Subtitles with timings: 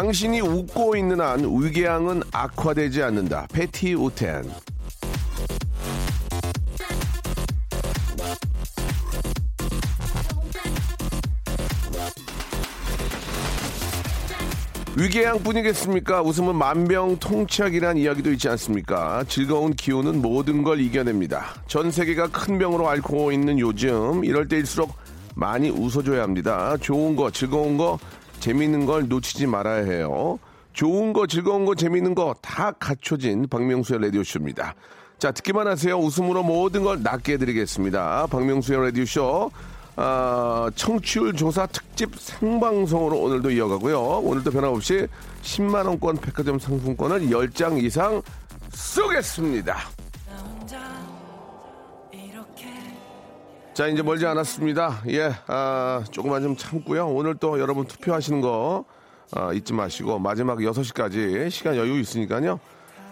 [0.00, 4.50] 당신이 웃고 있는 한 위궤양은 악화되지 않는다 패티 우텐
[14.96, 16.22] 위궤양뿐이겠습니까?
[16.22, 19.22] 웃음은 만병통치약이란 이야기도 있지 않습니까?
[19.28, 21.44] 즐거운 기운은 모든 걸 이겨냅니다.
[21.66, 24.94] 전 세계가 큰 병으로 앓고 있는 요즘 이럴 때일수록
[25.34, 26.76] 많이 웃어줘야 합니다.
[26.80, 27.98] 좋은 거, 즐거운 거,
[28.40, 30.38] 재미있는 걸 놓치지 말아야 해요.
[30.72, 34.74] 좋은 거, 즐거운 거, 재미있는 거 다 갖춰진 박명수의 라디오쇼입니다.
[35.18, 35.96] 자, 듣기만 하세요.
[35.96, 38.26] 웃음으로 모든 걸 낫게 해드리겠습니다.
[38.28, 39.50] 박명수의 라디오쇼.
[39.96, 44.00] 아, 청취율 조사 특집 생방송으로 오늘도 이어가고요.
[44.00, 45.06] 오늘도 변함없이
[45.42, 48.22] 10만원권 백화점 상품권을 10장 이상
[48.72, 49.76] 쏘겠습니다.
[53.72, 55.02] 자, 이제 멀지 않았습니다.
[55.08, 57.08] 예, 아, 조금만 좀 참고요.
[57.08, 58.84] 오늘 또 여러분 투표하시는 거
[59.32, 62.58] 아, 잊지 마시고 마지막 6시까지 시간 여유 있으니까요.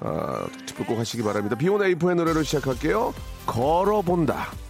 [0.01, 1.57] 아, 투표 꼭 하시기 바랍니다.
[1.57, 3.15] 비온 에이프의 노래로 시작할게요.
[3.47, 4.68] 걸어본다.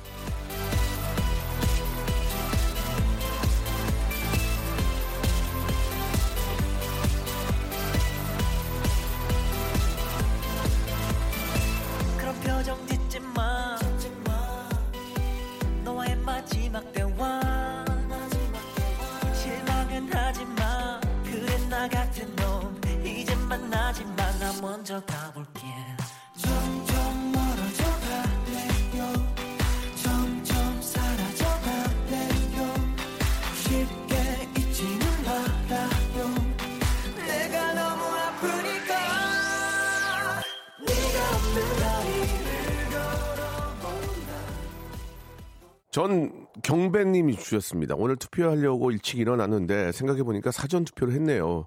[45.91, 47.95] 전 경배님이 주셨습니다.
[47.97, 51.67] 오늘 투표하려고 일찍 일어났는데 생각해보니까 사전 투표를 했네요.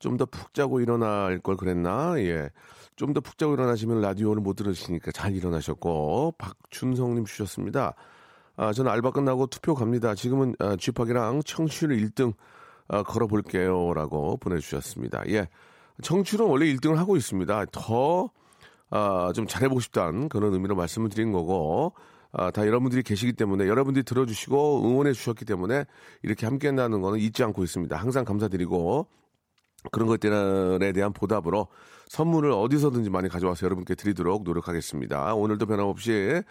[0.00, 2.14] 좀 더 푹 자고 일어날 걸 그랬나?
[2.20, 2.48] 예.
[2.96, 7.94] 좀 더 푹 자고 일어나시면 라디오를 못 들으시니까 잘 일어나셨고 박준성님 주셨습니다.
[8.56, 10.14] 아, 저는 알바 끝나고 투표 갑니다.
[10.14, 12.32] 지금은 아, 쥐팍이랑 청취율 1등
[12.88, 13.92] 아, 걸어볼게요.
[13.92, 15.24] 라고 보내주셨습니다.
[15.28, 15.46] 예.
[16.02, 17.66] 청취율은 원래 1등을 하고 있습니다.
[17.70, 18.30] 더,
[18.90, 21.92] 아, 좀 잘해보고 싶다는 그런 의미로 말씀을 드린 거고,
[22.38, 25.84] 아, 다 여러분들이 계시기 때문에 여러분들이 들어주시고 응원해 주셨기 때문에
[26.22, 27.96] 이렇게 함께 한다는 거는 잊지 않고 있습니다.
[27.96, 29.08] 항상 감사드리고
[29.90, 31.66] 그런 것들에 대한 보답으로
[32.06, 35.34] 선물을 어디서든지 많이 가져와서 여러분께 드리도록 노력하겠습니다.
[35.34, 36.42] 오늘도 변함없이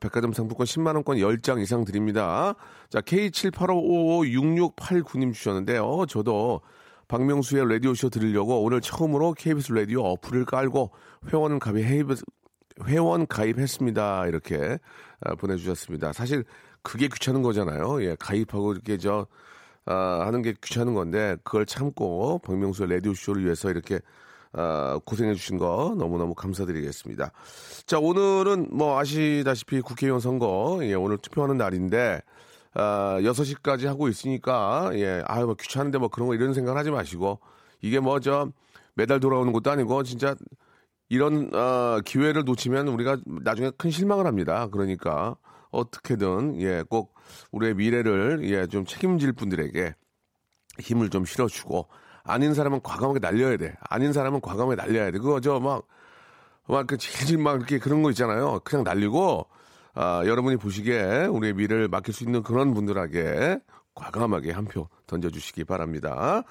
[0.00, 2.54] 백화점 상품권 10만원권 10장 이상 드립니다.
[2.90, 6.04] 자, K78556689님 주셨는데요.
[6.10, 6.60] 저도
[7.08, 10.90] 박명수의 라디오쇼 들으려고 오늘 처음으로 KBS 라디오 어플을 깔고
[11.32, 12.10] 회원 가입,
[12.86, 14.26] 회원 가입했습니다.
[14.26, 14.78] 이렇게
[15.20, 16.12] 아, 보내주셨습니다.
[16.12, 16.44] 사실
[16.82, 18.02] 그게 귀찮은 거잖아요.
[18.04, 19.26] 예, 가입하고 이렇게 저,
[19.86, 24.00] 아, 하는 게 귀찮은 건데 그걸 참고 박명수의 라디오쇼를 위해서 이렇게
[24.54, 27.32] 아, 고생해 주신 거 너무너무 감사드리겠습니다.
[27.86, 32.20] 자, 오늘은 뭐 아시다시피 국회의원 선거, 예, 오늘 투표하는 날인데,
[32.74, 37.38] 아, 6시까지 하고 있으니까, 예, 아유, 뭐 귀찮은데 뭐 그런 거 이런 생각 하지 마시고,
[37.80, 38.48] 이게 뭐 저
[38.94, 40.34] 매달 돌아오는 것도 아니고, 진짜
[41.12, 44.68] 이런, 어, 기회를 놓치면 우리가 나중에 큰 실망을 합니다.
[44.72, 45.36] 그러니까,
[45.70, 47.14] 어떻게든, 예, 꼭
[47.50, 49.94] 우리의 미래를, 예, 좀 책임질 분들에게
[50.80, 51.88] 힘을 좀 실어주고,
[52.24, 53.74] 아닌 사람은 과감하게 날려야 돼.
[53.90, 55.18] 아닌 사람은 과감하게 날려야 돼.
[55.18, 55.86] 그거 저 막,
[56.66, 58.60] 막, 그, 재질 막 이렇게 그런 거 있잖아요.
[58.64, 59.46] 그냥 날리고,
[59.94, 63.58] 아, 여러분이 보시기에 우리의 미래를 맡길 수 있는 그런 분들에게
[63.94, 66.42] 과감하게 한 표 던져주시기 바랍니다.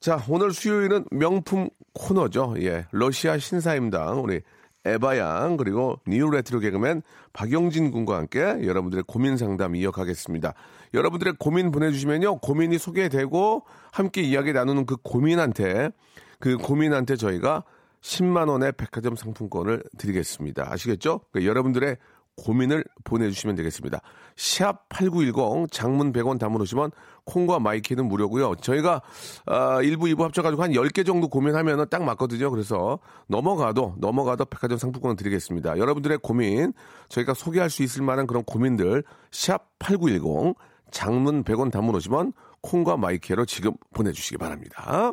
[0.00, 2.54] 자, 오늘 수요일은 명품 코너죠.
[2.60, 2.86] 예.
[2.90, 4.40] 러시아 신사임당, 우리
[4.86, 7.02] 에바양, 그리고 new retro 개그맨
[7.34, 10.54] 박영진 군과 함께 여러분들의 고민 상담 이어가겠습니다.
[10.94, 12.38] 여러분들의 고민 보내주시면요.
[12.38, 15.90] 고민이 소개되고 함께 이야기 나누는 그 고민한테,
[16.38, 17.64] 그 고민한테 저희가
[18.00, 20.72] 10만 원의 백화점 상품권을 드리겠습니다.
[20.72, 21.20] 아시겠죠?
[21.30, 21.98] 그러니까 여러분들의
[22.40, 24.00] 고민을 보내주시면 되겠습니다.
[24.36, 26.90] 샵 8910 장문 100원 담으시면
[27.24, 28.56] 콩과 마이 K는 무료고요.
[28.56, 29.02] 저희가
[29.46, 32.50] 아, 1부, 2부 합쳐가지고 한 10개 정도 고민하면 딱 맞거든요.
[32.50, 32.98] 그래서
[33.28, 35.78] 넘어가도 넘어가도 백화점 상품권을 드리겠습니다.
[35.78, 36.72] 여러분들의 고민
[37.08, 40.56] 저희가 소개할 수 있을 만한 그런 고민들 샵 8910
[40.90, 42.32] 장문 100원 담으시면
[42.62, 45.12] 콩과 마이 K로 지금 보내주시기 바랍니다.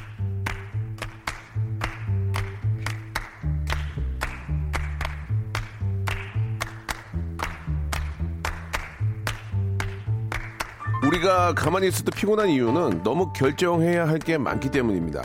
[11.11, 15.23] 우리가 가만히 있어도 피곤한 이유는 너무 결정해야 할 게 많기 때문입니다.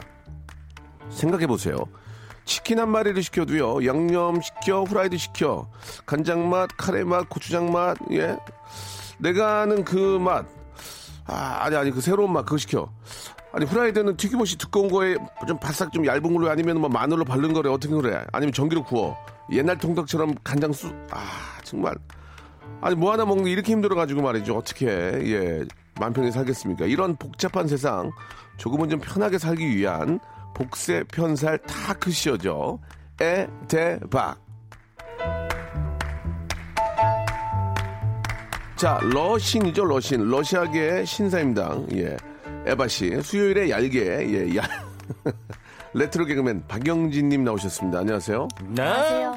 [1.10, 1.76] 생각해 보세요.
[2.44, 5.68] 치킨 한 마리를 시켜도요, 양념 시켜, 후라이드 시켜,
[6.06, 8.36] 간장 맛, 카레 맛, 고추장 맛, 예.
[9.18, 10.46] 내가 아는 그 맛,
[11.26, 12.90] 아, 아니, 아니, 그 새로운 맛, 그거 시켜.
[13.52, 15.16] 아니, 후라이드는 튀김옷이 두꺼운 거에
[15.46, 18.24] 좀 바싹 좀 얇은 걸로 아니면 뭐 마늘로 바른 거래, 어떻게 그래?
[18.32, 19.16] 아니면 전기로 구워.
[19.52, 21.20] 옛날 통닭처럼 간장 수, 아,
[21.64, 21.94] 정말.
[22.80, 24.56] 아니 뭐 하나 먹는 게 이렇게 힘들어가지고 말이죠.
[24.56, 25.64] 어떻게 예
[25.98, 26.86] 마음 편히 살겠습니까?
[26.86, 28.10] 이런 복잡한 세상
[28.58, 30.20] 조금은 좀 편하게 살기 위한
[30.54, 32.78] 복세 편살 토크쇼죠.
[33.20, 34.38] 에 대박.
[38.76, 42.14] 자 러신이죠 러신 러시아계 신사임당 예
[42.66, 44.00] 에바 씨 수요일에 얄게
[44.50, 44.64] 예 얄.
[45.94, 48.00] 레트로 개그맨 박영진님 나오셨습니다.
[48.00, 48.48] 안녕하세요.
[48.68, 48.82] 네,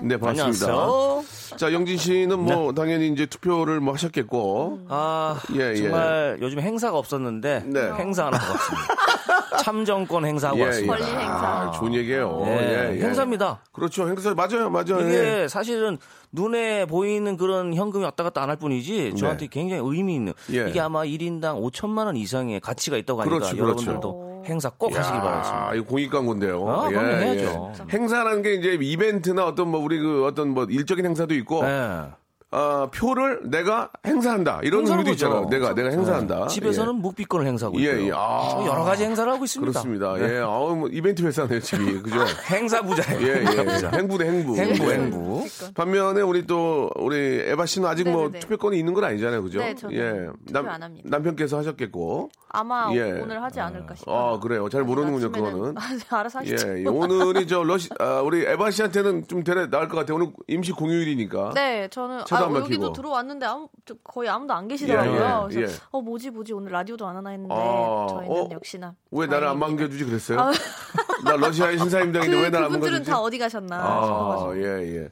[0.03, 0.65] 네 반갑습니다.
[0.65, 1.38] 안녕하세요.
[1.55, 5.75] 자 영진 씨는 뭐 당연히 이제 투표를 뭐 하셨겠고 아 예, 예.
[5.75, 7.91] 정말 요즘 행사가 없었는데 네.
[7.93, 11.23] 행사 하나 왔습니다 참정권 행사하고 왔습니다 권리 행사.
[11.25, 12.41] 아, 좋은 얘기예요.
[12.45, 13.01] 네, 예, 예.
[13.05, 14.07] 행사입니다 그렇죠.
[14.07, 14.99] 행사 맞아요, 맞아요.
[15.07, 15.47] 이게 예.
[15.47, 15.97] 사실은
[16.31, 20.65] 눈에 보이는 그런 현금이 왔다 갔다 안 할 뿐이지 저한테 굉장히 의미 있는 네.
[20.65, 20.69] 예.
[20.69, 25.67] 이게 아마 1인당 5천만 원 이상의 가치가 있다고 하니까 그렇죠, 여러분들도 행사 꼭 하시기 바라겠습니다.
[25.69, 26.65] 아, 이거 공익 광고인데요.
[26.65, 27.71] 예, 아, 그럼요, 해야죠.
[27.91, 32.05] 행사라는 게 이제 이벤트나 어떤 뭐 우리 그 어떤 뭐 일적인 행사도 있고, 네.
[32.51, 35.11] 아, 표를 내가 행사한다 이런 의미도.
[35.11, 35.45] 있잖아요.
[35.49, 36.47] 내가 내가 행사한다.
[36.47, 38.07] 집에서는 묵비권을 행사하고 예.
[38.07, 38.11] 예.
[38.13, 38.63] 아.
[38.65, 39.45] 여러 가지 행사를 하고 예.
[39.45, 39.71] 있습니다.
[39.71, 40.13] 그렇습니다.
[40.15, 40.35] 네.
[40.35, 42.17] 예, 아우 뭐 이벤트 회사네요 집이 그죠?
[42.49, 43.21] 행사 부자예요.
[43.27, 43.97] 예, 예.
[43.97, 44.55] 행부대 행부.
[44.57, 44.93] 행부, 예.
[44.95, 45.45] 행부.
[45.75, 48.39] 반면에 우리 또 우리 에바 씨는 아직 뭐 네네네.
[48.39, 49.59] 투표권이 있는 건 아니잖아요, 그죠?
[49.59, 50.29] 네, 저는 예.
[50.51, 51.07] 투표 안 합니다.
[51.07, 52.29] 남편께서 하셨겠고.
[52.51, 53.11] 아마 예.
[53.21, 54.15] 오늘 하지 않을까 싶어요.
[54.15, 54.67] 아 그래요.
[54.69, 55.75] 잘 모르는군요, 그거는.
[56.09, 56.67] 알아서 하시죠.
[56.77, 56.87] 예, 예.
[56.87, 60.15] 오늘이 저 러시 아, 우리 에바 씨한테는 좀 되레 나을 것 같아요.
[60.15, 61.51] 오늘 임시 공휴일이니까.
[61.53, 62.65] 네, 저는 차도 아, 안 막히고.
[62.73, 65.47] 여기도 들어왔는데 아무, 저 거의 아무도 안 계시더라고요.
[65.51, 65.79] 예, 예, 그래서 예.
[65.91, 69.59] 어 뭐지 뭐지 오늘 라디오도 안 하나 했는데 아, 저희는 어, 역시나 왜 나를 안.
[69.59, 70.37] 반겨주지 그랬어요?
[71.25, 73.11] 나 러시아의 신사임당인데 그, 왜 나를 안 그분들은 반겨주지?
[73.11, 74.51] 다 어디 가셨나 아.
[74.55, 74.63] 예,
[74.95, 75.09] 예.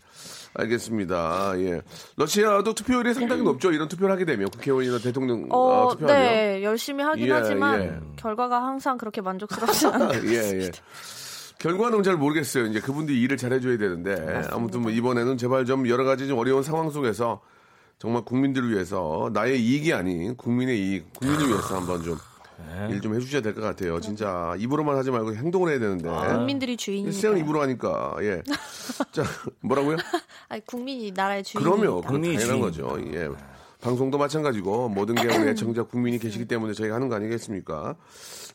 [0.59, 1.53] 알겠습니다.
[1.59, 1.81] 예.
[2.15, 3.71] 러시아도 투표율이 상당히 높죠.
[3.71, 6.07] 이런 투표를 하게 되면 국회의원이나 대통령 어, 아, 투표하면.
[6.07, 7.99] 네, 열심히 하긴 예, 하지만 예.
[8.15, 10.19] 결과가 항상 그렇게 만족스럽지 않아요.
[10.25, 10.71] 예, 예.
[11.59, 12.65] 결과는 잘 모르겠어요.
[12.67, 16.89] 이제 그분들이 일을 잘해줘야 되는데 아무튼 뭐 이번에는 제발 좀 여러 가지 좀 어려운 상황
[16.89, 17.41] 속에서
[17.99, 22.17] 정말 국민들을 위해서 나의 이익이 아닌 국민의 이익, 국민을 위해서 한번 좀
[22.89, 23.99] 일좀 해주셔야 될 것 같아요.
[24.01, 26.09] 진짜 입으로만 하지 말고 행동을 해야 되는데.
[26.09, 26.77] 국민들이 일생을
[27.11, 27.37] 주인이니까.
[27.37, 28.41] 입으로 하니까 예.
[29.11, 29.23] 자
[29.61, 29.97] 뭐라고요?
[30.49, 31.75] 아니 국민이 나라의 주인이니까.
[31.81, 32.01] 그럼요.
[32.01, 32.87] 국민이 당연한 주인.
[32.87, 33.13] 거죠.
[33.13, 33.29] 예.
[33.81, 37.95] 방송도 마찬가지고 모든 게 우리 애청자 국민이 계시기 때문에 저희가 하는 거 아니겠습니까?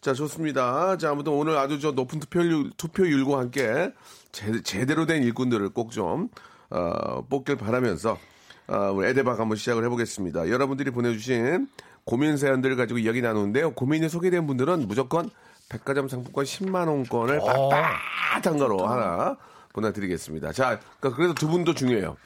[0.02, 0.98] 자, 좋습니다.
[0.98, 3.92] 자, 아무튼 오늘 아주 저 높은 투표율, 투표율과 함께
[4.32, 6.28] 제, 대로된 일꾼들을 꼭 좀,
[6.70, 8.18] 어, 뽑길 바라면서,
[8.66, 10.48] 어, 우리 에데박 한번 시작을 해보겠습니다.
[10.48, 11.68] 여러분들이 보내주신
[12.04, 13.74] 고민 사연들을 가지고 이야기 나누는데요.
[13.74, 15.30] 고민이 소개된 분들은 무조건
[15.68, 19.36] 백화점 상품권 10만원권을 빳빳한 거로 하나
[19.72, 20.50] 보내드리겠습니다.
[20.52, 22.16] 자, 그러니까 그래서 두 분도 중요해요.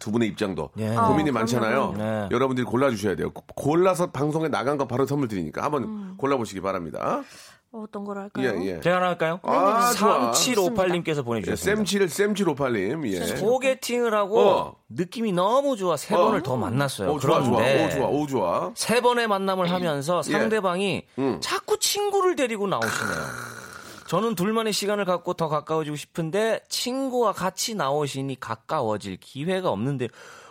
[0.00, 0.94] 두 분의 입장도 예.
[0.94, 1.94] 고민이 어, 많잖아요.
[1.96, 2.28] 네.
[2.30, 3.30] 여러분들이 골라 주셔야 돼요.
[3.32, 7.22] 고- 골라서 방송에 나간 거 바로 선물 드리니까 한번 골라 보시기 바랍니다.
[7.72, 8.64] 어, 어떤 걸 예, 할까요?
[8.64, 8.80] 예.
[8.80, 9.40] 제가 하나 할까요?
[9.42, 10.30] 아, 좋아.
[10.30, 11.56] 3758님께서 예, 보내주셨습니다.
[11.76, 13.26] 쌤칠, 쌤칠오팔님, 예.
[13.26, 14.76] 소개팅을 하고 어.
[14.88, 17.10] 느낌이 너무 좋아 세 번을 더 만났어요.
[17.10, 17.56] 오, 좋아, 좋아.
[17.58, 18.70] 그런데 오, 좋아, 오, 좋아.
[18.76, 20.30] 세 번의 만남을 하면서 예.
[20.32, 21.38] 상대방이 음.
[21.40, 23.55] 자꾸 친구를 데리고 나오시네요.
[24.08, 30.08] 저는 둘만의 시간을 갖고 더 가까워지고 싶은데 친구와 같이 나오시니 가까워질 기회가 없는데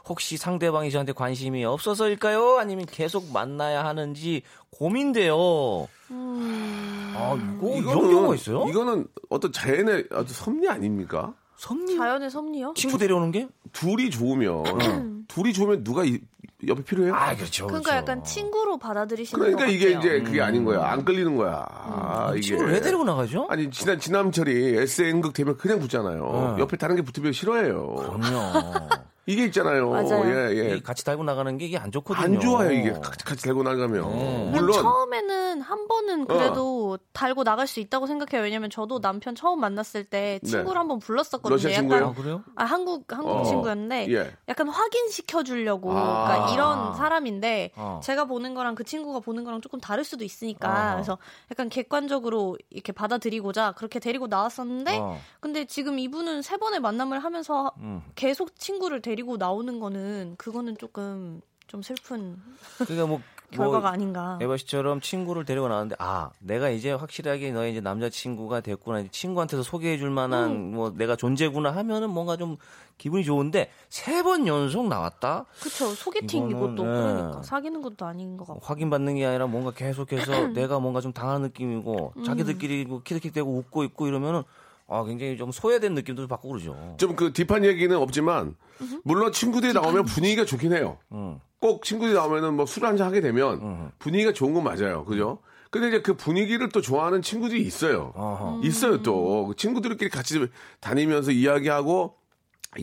[0.08, 2.58] 혹시 상대방이 저한테 관심이 없어서일까요?
[2.60, 5.88] 아니면 계속 만나야 하는지 고민돼요.
[6.12, 8.66] 아 이거 이런 경우가 있어요?
[8.68, 11.34] 이거는 어떤 자연의 어떤 섭리 아닙니까?
[11.56, 12.74] 섭리 자연의 섭리요?
[12.76, 13.48] 친구 데려오는 게?
[13.72, 16.20] 둘이 좋으면, 둘이 좋으면 누가 이-
[16.68, 17.14] 옆에 필요해요?
[17.16, 17.68] 아 그렇죠.
[17.68, 17.98] 그러니까 그렇죠.
[17.98, 20.16] 약간 친구로 받아들이시는 그러니까 것 이게 같아요.
[20.16, 20.84] 이제 그게 아닌 거야.
[20.86, 21.66] 안 끌리는 거야.
[21.68, 22.42] 아, 이게.
[22.42, 23.48] 친구를 왜 데리고 나가죠?
[23.50, 26.24] 아니 지난 지남철이 SN극 되면 그냥 붙잖아요.
[26.24, 26.56] 어.
[26.60, 27.96] 옆에 다른 게 붙으면 싫어해요.
[27.96, 28.52] 그럼요.
[29.28, 29.90] 이게 있잖아요.
[29.90, 30.24] 맞아요.
[30.26, 30.76] 예, 예.
[30.76, 32.24] 이 같이 달고 나가는 게 이게 안 좋거든요.
[32.24, 32.92] 안 좋아요, 이게.
[32.92, 34.12] 같이, 같이 들고 나가면.
[34.52, 34.60] 네.
[34.60, 34.74] 물론.
[34.74, 38.44] 처음에는 한 번은 그래도 달고 나갈 수 있다고 생각해요.
[38.44, 40.78] 왜냐면 저도 남편 처음 만났을 때 친구를 네.
[40.78, 41.56] 한번 불렀었거든요.
[41.56, 42.06] 러시아 약간 친구예요?
[42.06, 42.44] 아, 그래요?
[42.56, 43.44] 아, 한국 한국 어.
[43.44, 44.32] 친구였는데 예.
[44.48, 46.28] 약간 확인시켜 주려고 아.
[46.28, 48.00] 그러니까 이런 사람인데 어.
[48.04, 50.94] 제가 보는 거랑 그 친구가 보는 거랑 조금 다를 수도 있으니까.
[50.94, 51.18] 그래서
[51.50, 55.18] 약간 객관적으로 이렇게 받아들이고자 그렇게 데리고 나왔었는데 어.
[55.40, 58.04] 근데 지금 이분은 세 번의 만남을 하면서 음.
[58.14, 62.38] 계속 친구를 데리고 나오는 거는 그거는 조금 좀 슬픈
[62.80, 64.40] 그러니까 뭐 결과가 뭐 아닌가.
[64.42, 69.10] 에바 씨처럼 친구를 데리고 나왔는데 아 내가 이제 확실하게 너의 이제 남자 친구가 됐구나 이제
[69.12, 70.72] 친구한테서 소개해줄 만한 음.
[70.74, 72.58] 뭐 내가 존재구나 하면은 뭔가 좀
[72.98, 76.88] 기분이 좋은데 세 번 연속 나왔다 그쵸 소개팅 이것도 예.
[76.88, 78.62] 그러니까 사귀는 것도 아닌 것 같고.
[78.66, 82.24] 확인 받는 게 아니라 뭔가 계속해서 내가 뭔가 좀 당하는 느낌이고 음.
[82.24, 84.42] 자기들끼리 뭐 키득키득대고 웃고 있고 이러면은
[84.88, 86.96] 아 굉장히 좀 소외된 느낌도 받고 그러죠.
[86.98, 88.56] 좀그 딥한 얘기는 없지만,
[89.04, 90.98] 물론 친구들이 나오면 분위기가 좋긴 해요.
[91.12, 91.40] 음.
[91.60, 93.92] 꼭 친구들이 나오면은 뭐 술 한잔 하게 되면 음.
[93.98, 95.04] 분위기가 좋은 건 맞아요.
[95.06, 95.40] 그죠?
[95.72, 98.14] 근데 이제 그 분위기를 또 좋아하는 친구들이 있어요.
[98.16, 98.62] 어허.
[98.64, 99.48] 있어요 또.
[99.48, 100.48] 그 친구들끼리 같이
[100.80, 102.16] 다니면서 이야기하고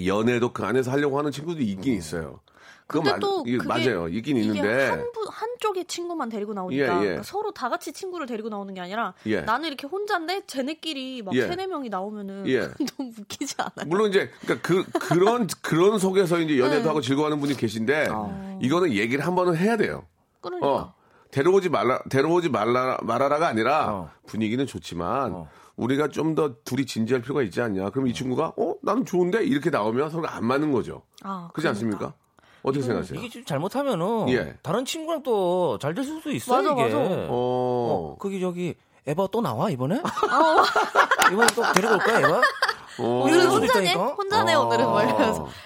[0.05, 2.41] 연애도 그 안에서 하려고 하는 친구들이 있긴 있어요.
[2.87, 4.09] 그거 근데 맞- 또 그게 맞아요.
[4.09, 4.89] 있긴 있는데.
[4.89, 7.01] 한 분, 한쪽의 친구만 데리고 나오니까 예, 예.
[7.01, 9.41] 그러니까 서로 다 같이 친구를 데리고 나오는 게 아니라 예.
[9.41, 11.47] 나는 이렇게 혼자인데 쟤네끼리 막 예.
[11.47, 12.61] 세네 명이 나오면은 예.
[12.99, 13.87] 너무 웃기지 않아요?
[13.87, 16.89] 물론 이제 그러니까 그 그런 그런 속에서 이제 연애도 네.
[16.89, 18.59] 하고 즐거워하는 분이 계신데 어.
[18.61, 20.05] 이거는 얘기를 한 번은 해야 돼요.
[20.41, 20.95] 그러니까 어.
[21.31, 24.11] 데려오지 말라 데려오지 말라 말아라가 아니라 어.
[24.27, 25.49] 분위기는 좋지만 어.
[25.83, 27.91] 우리가 좀 더 둘이 진지할 필요가 있지 않냐.
[27.91, 31.03] 그럼 이 친구가 어 나는 좋은데 이렇게 나오면 서로 안 맞는 거죠.
[31.23, 31.99] 아, 그렇지 않습니까?
[31.99, 32.19] 그러니까.
[32.63, 33.19] 어떻게 생각하세요?
[33.19, 34.57] 이게 좀 잘못하면은 예.
[34.63, 36.83] 다른 친구랑 또 잘 될 수도 있어 맞아, 이게.
[36.85, 36.97] 맞아.
[36.99, 37.27] 어.
[37.29, 38.75] 어, 거기 저기
[39.07, 40.01] 에바 또 나와 이번에?
[41.33, 42.41] 이번에 또 데리고 올 거야 에바?
[42.99, 43.23] 어.
[43.25, 43.95] 오늘은 수도 혼자네?
[43.95, 44.61] 혼자네 아.
[44.61, 45.03] 오늘은 뭐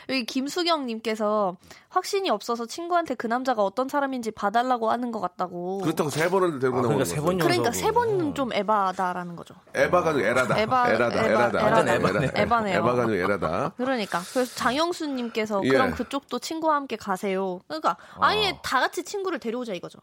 [0.08, 1.56] 여기 김수경님께서
[1.88, 5.78] 확신이 없어서 친구한테 그 남자가 어떤 사람인지 봐달라고 하는 것 같다고.
[5.78, 7.04] 그렇다고 세 번을 데리고 아, 나오는 그러니까.
[7.04, 7.72] 세 번 그러니까.
[7.72, 9.54] 세 번은 좀 에바다라는 거죠.
[9.74, 10.58] 에바가 아니고 에라다.
[10.58, 11.14] 에바, 에라다.
[11.14, 11.66] 에바, 에라다.
[11.66, 11.94] 에라다.
[11.94, 12.30] 에바네.
[12.34, 12.78] 에바네요.
[12.78, 13.72] 에바가 아니고 에라다.
[13.76, 15.68] 그러니까 그래서 장영수님께서 예.
[15.68, 17.60] 그럼 그쪽도 친구와 함께 가세요.
[17.66, 18.58] 그러니까 아예 어.
[18.62, 19.98] 다 같이 친구를 데려오자 이거죠.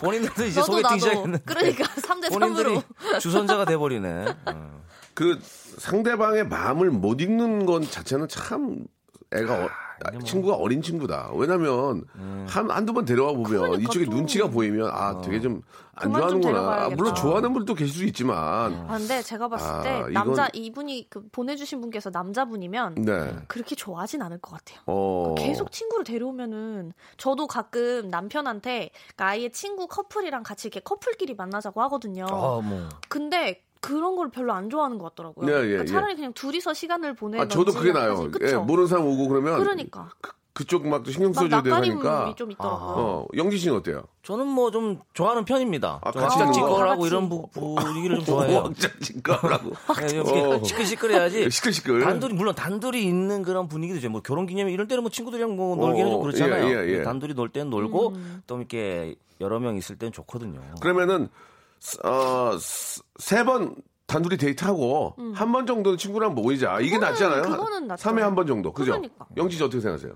[0.00, 0.98] 본인들도 이제 소개팅 나도.
[0.98, 3.20] 시작했는데 그러니까 3대 본인들이 3으로.
[3.20, 4.08] 주선자가 돼버리네.
[4.48, 4.80] 음.
[5.14, 8.84] 그 상대방의 마음을 못 읽는 건 자체는 참
[9.32, 9.68] 애가 어-
[10.02, 11.30] 아, 뭐- 친구가 어린 친구다.
[11.34, 12.04] 왜냐면
[12.48, 15.62] 한 한두 번 데려와 보면 그러니까 이쪽에 좀- 눈치가 보이면 아 되게 좀
[16.02, 16.58] 안 좋아하는구나.
[16.84, 16.88] 아.
[16.88, 18.36] 물론 좋아하는 분도 계실 수 있지만
[18.88, 23.36] 아 근데 제가 봤을 아, 때 이건- 남자 이분이 그 보내주신 분께서 남자분이면 네.
[23.48, 24.80] 그렇게 좋아하진 않을 것 같아요.
[24.86, 25.34] 어.
[25.36, 32.24] 계속 친구를 데려오면은 저도 가끔 남편한테 그러니까 아예 친구 커플이랑 같이 이렇게 커플끼리 만나자고 하거든요.
[32.24, 32.88] 아, 뭐.
[33.10, 35.46] 근데 그런 걸 별로 안 좋아하는 것 같더라고요.
[35.46, 35.86] 네, 예, 그러니까 예.
[35.86, 37.54] 차라리 그냥 둘이서 시간을 아, 보내든지.
[37.54, 38.30] 저도 그게 나요.
[38.42, 38.54] 예?
[38.54, 40.08] 모르는 사람 오고 그러면 그러니까
[40.52, 42.34] 그, 쪽막 또 신경 막 써줘야 되고 낯가림이 하니까.
[42.36, 42.94] 좀 있더라고요.
[42.98, 44.02] 어, 영지 씨는 어때요?
[44.22, 46.00] 저는 뭐 좀 좋아하는 편입니다.
[46.02, 46.68] 아, 좀 같이 왕자 있는 거?
[46.74, 47.06] 찌꺼라고 같이.
[47.08, 48.58] 이런 부, 분위기를 좀 좋아해요.
[48.58, 49.70] 왕자 진가라고.
[50.06, 50.62] 네, 이렇게 어.
[50.62, 51.48] 시끌시끌해야지.
[51.50, 52.00] 시끌시끌.
[52.02, 54.10] 단둘이 물론 단둘이 있는 그런 분위기도 있죠.
[54.10, 56.66] 뭐 결혼 기념일 이런 때는 뭐 친구들이랑 뭐 놀기는 어, 좀 그렇잖아요.
[56.66, 57.02] 예, 예, 예.
[57.02, 58.42] 단둘이 놀 때는 놀고 음.
[58.46, 60.60] 또 이렇게 여러 명 있을 때는 좋거든요.
[60.82, 61.28] 그러면은
[62.04, 62.52] 어,
[63.18, 63.74] 세 번
[64.06, 66.80] 단둘이 데이트하고 한번 정도는 친구랑 모이자.
[66.80, 66.98] 이게 음.
[66.98, 67.42] 그거는- 낫지 않아요?
[67.42, 68.08] 그거는 낫죠.
[68.10, 68.72] 3회 한 번 정도.
[68.72, 68.92] 그죠?
[68.92, 69.26] 그러니까.
[69.36, 70.12] 영지 씨 어떻게 생각하세요?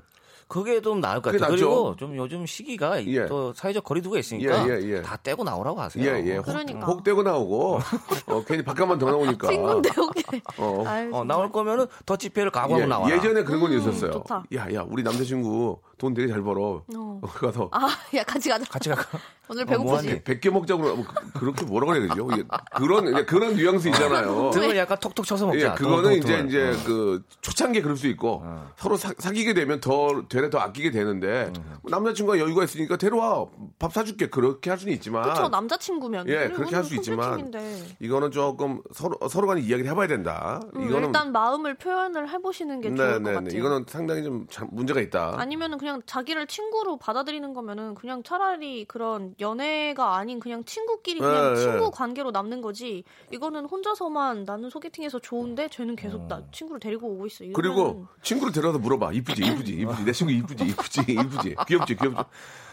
[0.48, 1.50] 그게 좀 나을 것 같아요.
[1.56, 3.26] 그리고 좀 요즘 시기가 예.
[3.26, 5.02] 또 사회적 거리두기가 있으니까 예, 예, 예.
[5.02, 6.04] 다 떼고 나오라고 하세요.
[6.04, 6.36] 예, 예.
[6.36, 6.86] 혹, 그러니까.
[6.86, 7.78] 혹 떼고 나오고,
[8.26, 9.48] 어, 괜히 바깥만 더 나오니까.
[9.48, 10.22] 친구인데 여기.
[10.58, 10.84] 어.
[10.86, 11.24] 아유, 어.
[11.24, 13.16] 나올 거면은 더치페이를 각오하고 예, 나와라.
[13.16, 14.12] 예전에 그런 건 음, 있었어요.
[14.12, 14.44] 좋다.
[14.54, 16.82] 야, 야, 우리 남자친구 돈 되게 잘 벌어.
[16.94, 17.20] 어.
[17.22, 18.64] 어, 가서 아, 야 같이 가자.
[18.68, 19.18] 같이 갈까?
[19.48, 20.08] 오늘 어, 뭐 배고프지?
[20.08, 20.20] 하니?
[20.22, 22.28] 100개 먹자고 뭐 그- 그렇게 뭐라 그래야 되죠?
[22.36, 22.42] 예,
[22.76, 24.50] 그런 예, 그런 뉘앙스 있잖아요.
[24.50, 25.70] 등을 약간 톡톡 쳐서 먹자.
[25.72, 26.48] 예, 그거는 등, 이제 등을.
[26.48, 26.84] 이제 어.
[26.86, 28.42] 그 초창기에 그럴 수 있고
[28.76, 31.52] 서로 사, 사귀게 되면 더 되레 더 아끼게 되는데
[31.84, 33.46] 남자친구가 여유가 있으니까 데려와
[33.78, 36.28] 밥 사줄게 그렇게 할 수는 있지만 그쵸 남자친구면.
[36.28, 37.52] 예 그렇게 할 수 있지만.
[38.00, 40.60] 이거는 조금 서로 서로 간에 이야기를 해봐야 된다.
[40.74, 43.58] 음, 이거는 일단 마음을 표현을 해보시는 게 좋을 것 같아요.
[43.58, 45.34] 이거는 상당히 좀참 문제가 있다.
[45.38, 51.56] 아니면은 그냥 자기를 친구로 받아들이는 거면은 그냥 차라리 그런 연애가 아닌 그냥 친구끼리 그냥 예,
[51.56, 51.90] 친구 예.
[51.92, 53.04] 관계로 남는 거지.
[53.32, 57.44] 이거는 혼자서만 나는 소개팅에서 좋은데 쟤는 계속 나 친구를 데리고 오고 있어.
[57.54, 59.12] 그리고 친구를 데려와서 물어봐.
[59.12, 60.04] 이쁘지, 이쁘지, 이쁘지.
[60.04, 61.56] 내 친구 이쁘지, 이쁘지, 이쁘지.
[61.66, 62.16] 귀엽지, 귀엽지.
[62.18, 62.24] 아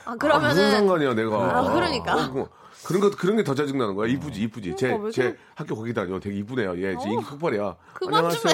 [0.06, 1.60] 아, 그러면은 무슨 상관이야, 내가.
[1.60, 2.16] 아, 그러니까.
[2.16, 2.50] 어, 뭐,
[2.84, 4.08] 그런 것, 그런 게 더 짜증나는 거야.
[4.10, 4.76] 이쁘지, 이쁘지.
[4.76, 5.38] 제, 그러니까 왜 제?
[5.56, 6.20] 학교 거기 다녀.
[6.20, 6.76] 되게 이쁘네요.
[6.78, 7.12] 예, 제 어.
[7.12, 7.76] 인기 폭발이야.
[7.94, 8.54] 그만 좀 안녕하세요.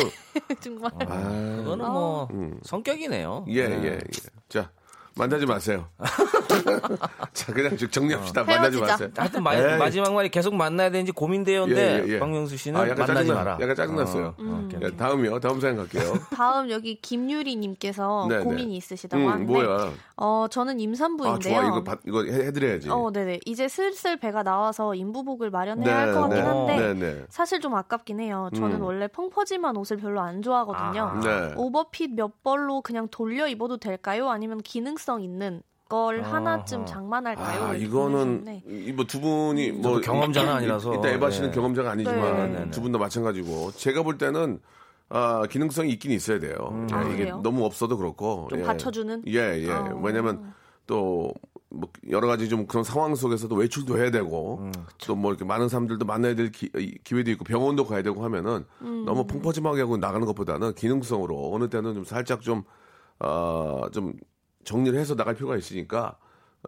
[0.49, 0.55] 해.
[0.59, 0.91] 정말.
[0.99, 1.05] 아,
[1.63, 2.27] 그거는 뭐
[2.63, 3.45] 성격이네요.
[3.47, 3.83] 예, 네.
[3.83, 3.99] 예, 예.
[4.49, 4.69] 자,
[5.17, 5.85] 만나지 마세요.
[7.33, 8.43] 자, 그냥 좀 정리합시다.
[8.43, 8.93] 만나지 헤어지자.
[8.93, 9.09] 마세요.
[9.17, 9.91] 하여튼 마, 에이.
[9.91, 12.19] 지막 말이 계속 만나야 되는지 고민되는데 예, 예, 예.
[12.19, 13.57] 박명수 씨는 아, 약간 만나지 짜증나- 마라.
[13.61, 14.25] 약간 짜증났어요.
[14.27, 14.69] 어, 어.
[14.81, 15.39] 예, 다음이요.
[15.39, 16.13] 다음 사연 갈게요.
[16.35, 18.43] 다음 여기 김유리님께서 네, 네.
[18.43, 19.91] 고민이 있으시다고 음, 하는데 뭐야.
[20.19, 21.53] 어 저는 아, 임산부인데요.
[21.55, 21.67] 좋아.
[21.67, 22.89] 이거, 받- 이거 해, 해드려야지.
[22.89, 23.39] 어, 네네.
[23.45, 26.41] 이제 슬슬 배가 나와서 인부복을 마련해야 할 네, 것 같긴 네.
[26.49, 27.23] 한데 네, 네.
[27.29, 28.49] 사실 좀 아깝긴 해요.
[28.55, 28.81] 저는 음.
[28.81, 31.01] 원래 펑퍼짐한 옷을 별로 안 좋아하거든요.
[31.03, 31.19] 아.
[31.19, 31.53] 네.
[31.55, 34.29] 오버핏 몇 벌로 그냥 돌려 입어도 될까요?
[34.29, 36.35] 아니면 기능성 있는 걸 아하.
[36.35, 37.63] 하나쯤 장만할까요?
[37.63, 38.91] 아, 이거는 보내주셨네.
[38.93, 40.93] 뭐두 분이 뭐 저도 경험자는 아니라서.
[40.93, 41.55] 일단 에바 씨는 네.
[41.55, 42.71] 경험자가 아니지만 네.
[42.71, 44.59] 두분 다 마찬가지고 제가 볼 때는
[45.09, 46.87] 아, 기능성이 있긴 있어야 돼요.
[46.91, 47.39] 예, 아, 이게 그래요?
[47.41, 48.63] 너무 없어도 그렇고 좀 예.
[48.63, 49.23] 받쳐주는?
[49.27, 49.71] 예, 예.
[49.71, 49.97] 아.
[50.03, 50.53] 왜냐면
[50.85, 51.31] 또
[51.69, 54.71] 뭐 여러 가지 좀 그런 상황 속에서도 외출도 해야 되고 음,
[55.05, 56.69] 또뭐 이렇게 많은 사람들도 만나야 될 기,
[57.11, 59.03] 회도 있고 병원도 가야 되고 하면은 음.
[59.05, 62.63] 너무 펑퍼짐하게 하고 나가는 것보다는 기능성으로 어느 때는 좀 살짝 좀
[63.19, 64.13] 어, 좀
[64.67, 66.17] 정리를 해서 나갈 필요가 있으니까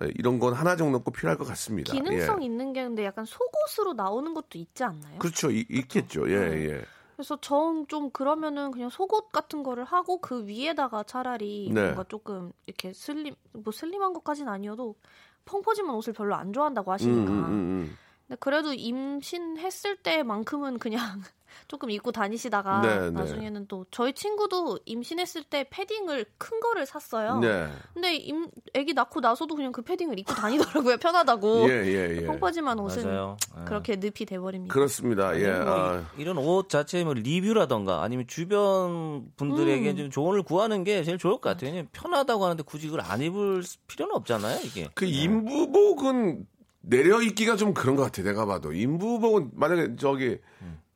[0.01, 1.91] 예, 이런 건 하나 정도 꼭 필요할 것 같습니다.
[1.91, 2.45] 기능성 예.
[2.45, 5.19] 있는 게 근데 약간 속옷으로 나오는 것도 있지 않나요?
[5.19, 5.51] 그렇죠.
[5.51, 6.29] 이- 있겠죠.
[6.29, 6.81] 예, 예.
[7.15, 11.83] 그래서 전좀 그러면은 그냥 속옷 같은 거를 하고 그 위에다가 차라리 네.
[11.85, 14.95] 뭔가 조금 이렇게 슬림 뭐 슬림한 것까지는 아니어도
[15.43, 17.31] 펑퍼짐한 옷을 별로 안 좋아한다고 음, 하시니까.
[17.31, 21.21] 음, 음, 근데 그래도 임신했을 때만큼은 그냥
[21.67, 23.09] 조금 입고 다니시다가 네, 네.
[23.11, 27.33] 나중에는 또 저희 친구도 임신했을 때 패딩을 큰 거를 샀어요.
[27.35, 27.41] 음.
[27.41, 27.67] 네.
[27.93, 30.97] 근데 임, 아기 낳고 나서도 그냥 그 패딩을 입고 다니더라고요.
[31.01, 31.69] 편하다고.
[31.69, 32.25] 예, 예, 예.
[32.25, 33.37] 펑퍼짐한 옷은 맞아요.
[33.59, 33.65] 예.
[33.65, 34.73] 그렇게 늪이 돼버립니다.
[34.73, 35.39] 그렇습니다.
[35.39, 35.51] 예.
[35.51, 39.97] 뭐 아, 이- 이런 옷 자체의 뭐 리뷰라던가 아니면 주변 분들에게 음.
[39.97, 41.83] 좀 조언을 구하는 게 제일 좋을 것 같아요.
[41.91, 44.87] 편하다고 하는데 굳이 그걸 안 입을 필요는 없잖아요, 이게.
[44.95, 46.45] 그 인부복은
[46.81, 48.23] 내려 입기가 좀 그런 것 같아.
[48.23, 50.37] 내가 봐도 인부복은 만약에 저기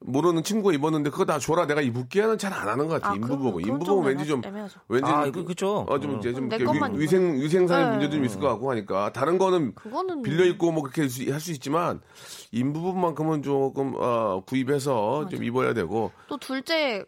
[0.05, 3.11] 모르는 친구가 입었는데 그거 다 줘라 내가 입을게는 잘 안 하는 것 같아.
[3.11, 4.79] 아, 인부복은 그건 인부복은 좀 왠지 좀 애매하죠.
[4.89, 5.85] 왠지 아, 좀 그- 그쵸.
[5.87, 6.19] 어, 좀 음.
[6.19, 7.91] 이제 좀 것만 위, 생 위생상의 네.
[7.91, 11.51] 문제도 좀 있을 것 같고 하니까 다른 거는 그거는 빌려 입고 뭐 그렇게 할 수
[11.51, 12.01] 있지만
[12.51, 17.03] 인부분만큼은 조금 어, 구입해서 좀 입어야 되고 또 둘째 하-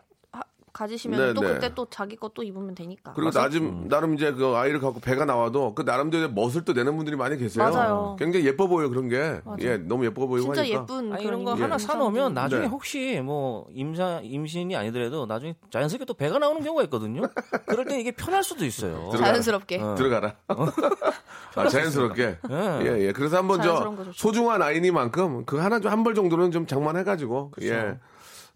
[0.75, 1.53] 가지시면 네, 또 네.
[1.53, 3.13] 그때 또 자기 것도 입으면 되니까.
[3.13, 7.15] 그리고 나름 나름 이제 그 아이를 갖고 배가 나와도 그 나름대로 멋을 또 내는 분들이
[7.15, 7.63] 많이 계세요.
[7.63, 8.15] 맞아요.
[8.19, 9.39] 굉장히 예뻐 보여 그런 게.
[9.59, 10.81] 예, 너무 예뻐 보이고 진짜 하니까.
[10.81, 11.77] 예쁜 아니, 그런 이런 거 인상 하나.
[11.77, 12.67] 사놓으면 나중에 네.
[12.67, 17.21] 혹시 뭐 임사 임신이 아니더라도 나중에 자연스럽게 또 배가 나오는 경우가 있거든요.
[17.67, 19.09] 그럴 때 이게 편할 수도 있어요.
[19.11, 19.27] 들어가.
[19.29, 19.79] 자연스럽게.
[19.81, 19.95] 어.
[19.95, 20.35] 들어가라.
[21.55, 22.37] 아, 자연스럽게.
[22.51, 22.79] 예.
[22.81, 23.11] 예, 예.
[23.13, 23.95] 그래서 한번 저.
[24.13, 27.97] 소중한 아이니만큼 그 하나 한벌 정도는 좀 장만해가지고 예.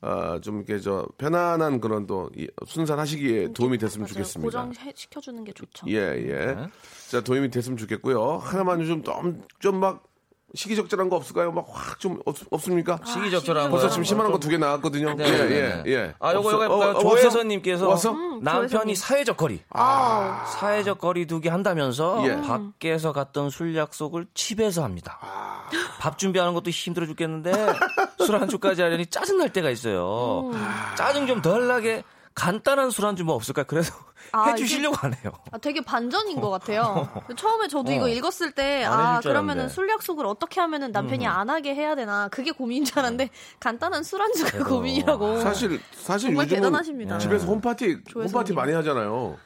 [0.02, 4.14] 아, 좀 이렇게 저 편안한 그런 또 이- 순산하시기에 도움이 됐으면 맞아요.
[4.14, 4.46] 좋겠습니다.
[4.64, 5.86] 고정 시켜주는 게 좋죠.
[5.90, 6.56] 예, 예.
[7.10, 8.38] 자, 도움이 됐으면 좋겠고요.
[8.38, 10.04] 하나만 좀, 좀, 좀 막,
[10.56, 11.52] 시기적절한 거 없을까요?
[11.52, 12.20] 막 확 좀
[12.52, 13.00] 없습니까?
[13.06, 13.92] 시기적절한 벌써 거요.
[13.92, 15.14] 지금 심한 거 두 개 나왔거든요.
[15.16, 15.84] 네, 예, 네, 예, 네.
[15.94, 16.14] 예.
[16.20, 16.52] 아, 요거?
[16.54, 16.92] 요거 해볼까요?
[16.92, 18.12] 어, 어, 조혜선님께서 왔어?
[18.12, 18.96] 음, 남편이.
[18.96, 19.62] 사회적 거리.
[19.70, 22.42] 아, 사회적 거리 두기 한다면서 예.
[22.42, 25.20] 밖에서 갔던 술 약속을 집에서 합니다.
[26.00, 27.52] 밥 준비하는 것도 힘들어 죽겠는데
[28.26, 30.52] 술 안주까지 하려니 짜증 날 때가 있어요.
[30.96, 32.04] 짜증 좀 덜 나게
[32.36, 33.64] 간단한 술 안주 뭐 없을까?
[33.64, 33.94] 그래서
[34.32, 35.32] 아, 해주시려고 하네요.
[35.52, 37.10] 아, 되게 반전인 것 같아요.
[37.36, 38.08] 처음에 저도 이거 어.
[38.08, 39.74] 읽었을 때, 안 아, 그러면은 알았는데.
[39.74, 42.28] 술 약속을 어떻게 하면은 남편이 안 하게 해야 되나.
[42.30, 45.40] 그게 고민인 줄 알았는데, 간단한 술 안주가 고민이라고.
[45.42, 47.18] 사실, 사실 정말 요즘은 대단하십니다.
[47.18, 48.24] 집에서 홈파티, 조혜선님.
[48.36, 49.38] 홈파티 많이 하잖아요.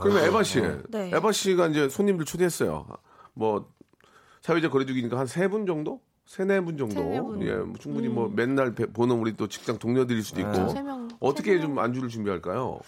[0.00, 1.10] 그러면 에바 씨, 네.
[1.12, 2.86] 에바 씨가 이제 손님들 초대했어요.
[3.34, 3.68] 뭐,
[4.40, 6.00] 사회적 거리두기니까 한 세 분 정도?
[6.26, 7.02] 세네 분 정도.
[7.26, 7.42] 분.
[7.46, 10.68] 예, 뭐 충분히 뭐 맨날 배- 보는 우리 또 직장 동료들일 수도 있고.
[10.68, 11.84] 세 명, 어떻게 세좀 명.
[11.84, 12.78] 안주를 준비할까요?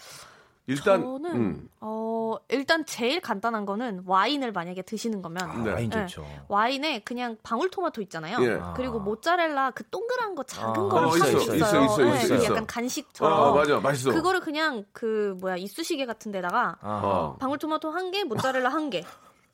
[0.67, 5.71] 일단, 저는, 음, 어, 일단 제일 간단한 거는 와인을 만약에 드시는 거면, 네.
[5.73, 6.07] 와인 네.
[6.07, 6.25] 좋죠.
[6.47, 8.37] 와인에 그냥 방울토마토 있잖아요.
[8.43, 8.59] 예.
[8.75, 10.87] 그리고 모짜렐라 그 동그란 거 작은 아.
[10.89, 11.55] 거를 어, 있어, 게 있어, 있어요.
[11.85, 12.43] 있어, 네, 있어, 그 있어.
[12.45, 13.39] 약간 어, 간식처럼.
[13.39, 14.11] 어, 맞아, 맛있어.
[14.11, 17.35] 그거를 그냥 그 뭐야 이쑤시개 같은 데다가 어.
[17.39, 19.03] 방울토마토 한 개, 모짜렐라 한 개.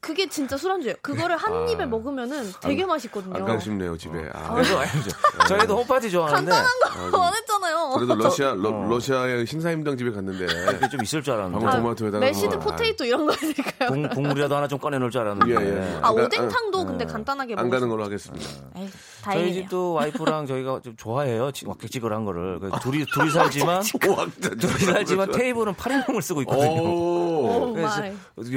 [0.02, 0.96] 그게 진짜 술안주예요.
[1.04, 3.36] 그거를 한 입에 먹으면은 되게 맛있거든요.
[3.36, 4.28] 안 가고 싶네요, 집에.
[4.34, 5.12] 아, 그래도 아니죠.
[5.48, 7.90] 저희도 홈파티 좋아하는데 안 했잖아요.
[7.98, 10.48] 그래도 러시아, 러, 시아의 신사임당 집에 갔는데.
[10.48, 11.64] 그게 좀 있을 줄 알았는데.
[11.64, 12.20] 방울 토마토에다가.
[12.19, 13.90] mashed 뭐, potato 이런 거 있을까요?
[13.92, 15.52] 국, 국물이라도 하나 좀 꺼내놓을 줄 알았는데.
[15.54, 15.82] 예, 예.
[16.02, 18.50] 아안 가- 오뎅탕도 근데 간단하게 안 가는 수- 걸로 하겠습니다.
[18.78, 18.90] 에이, 저희
[19.24, 19.54] 다행이네요.
[19.54, 21.52] 집도 와이프랑 저희가 좀 좋아해요.
[21.52, 22.58] 지- 왁자지근한 거를.
[22.60, 26.82] 그래서 둘이, 둘이 살지만, 둘이 살지만 테이블은 8인용을 쓰고 있거든요.
[26.82, 27.42] 오.
[27.70, 28.02] 오 그래서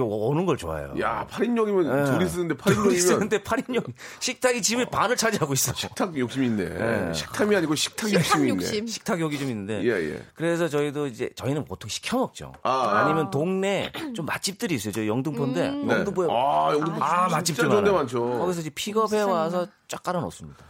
[0.05, 0.95] 오는 걸 좋아해요.
[1.01, 3.93] 야, 8인용이면 둘이 쓰는데 둘이 8인용이면 쓰는데 8인용.
[4.21, 5.73] 식탁이 집의 반을 차지하고 있어.
[5.75, 6.65] 식탁 욕심이 있네.
[6.69, 7.13] 네.
[7.13, 8.63] 식탐이 아니고 식탁 식탁 욕심이 있네.
[8.63, 8.87] 욕심.
[8.87, 9.83] 식탁 욕이 좀 있는데.
[9.85, 10.23] 예, 예.
[10.35, 12.53] 그래서 저희도 이제 저희는 보통 시켜 먹죠.
[12.63, 13.03] 아.
[13.05, 14.93] 아니면 동네 좀 맛집들이 있어요.
[14.93, 15.87] 저희 영등포인데 음.
[15.87, 15.95] 네.
[15.95, 17.95] 영등포에 아, 여기 뭐 아, 진짜 맛집들 좋은 데 많아요.
[17.95, 18.39] 많죠.
[18.39, 20.65] 거기서 이제 픽업해 와서 쫙 깔아 놓습니다.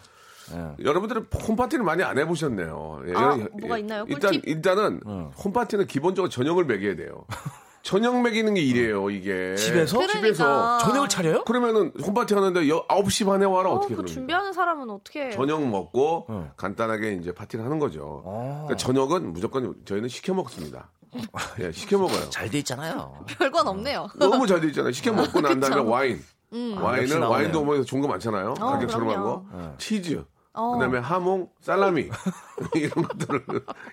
[0.83, 3.03] 여러분들은 홈파티를 많이 안 해보셨네요.
[3.09, 3.81] 예, 아, 예, 뭐가 예.
[3.81, 4.05] 있나요?
[4.09, 4.48] 일단, 꿀팁?
[4.48, 5.00] 일단은
[5.42, 7.24] 홈파티는 기본적으로 저녁을 먹여야 돼요.
[7.85, 9.55] 저녁 먹이는 게 일이에요, 이게.
[9.57, 9.99] 집에서?
[9.99, 10.18] 그러니까.
[10.20, 10.79] 집에서.
[10.79, 11.44] 저녁을 차려요?
[11.44, 14.05] 그러면은 홈파티 하는데 여, 9시 반에 와라 어, 어떻게 그?
[14.07, 16.51] 준비하는 사람은 어떻게 저녁 먹고 어.
[16.57, 18.23] 간단하게 이제 파티를 하는 거죠.
[18.25, 18.64] 어.
[18.66, 20.90] 그러니까 저녁은 무조건 저희는 시켜 먹습니다.
[21.61, 22.29] 예, 시켜 먹어요.
[22.31, 23.23] 잘 돼 있잖아요.
[23.27, 24.09] 별건 없네요.
[24.16, 24.90] 너무 잘 돼 있잖아요.
[24.90, 25.77] 시켜 먹고 난 다음에.
[25.88, 26.20] 와인.
[26.53, 27.18] 역시 와인을.
[27.18, 28.55] 와인도 뭐 좋은 거 많잖아요.
[28.61, 29.44] 어, 가격 저렴한 거.
[29.51, 29.75] 그럼요.
[29.79, 30.25] 치즈.
[30.57, 30.73] 어.
[30.75, 32.09] 그다음에 하몽, 살라미
[32.75, 33.45] 이런 것들을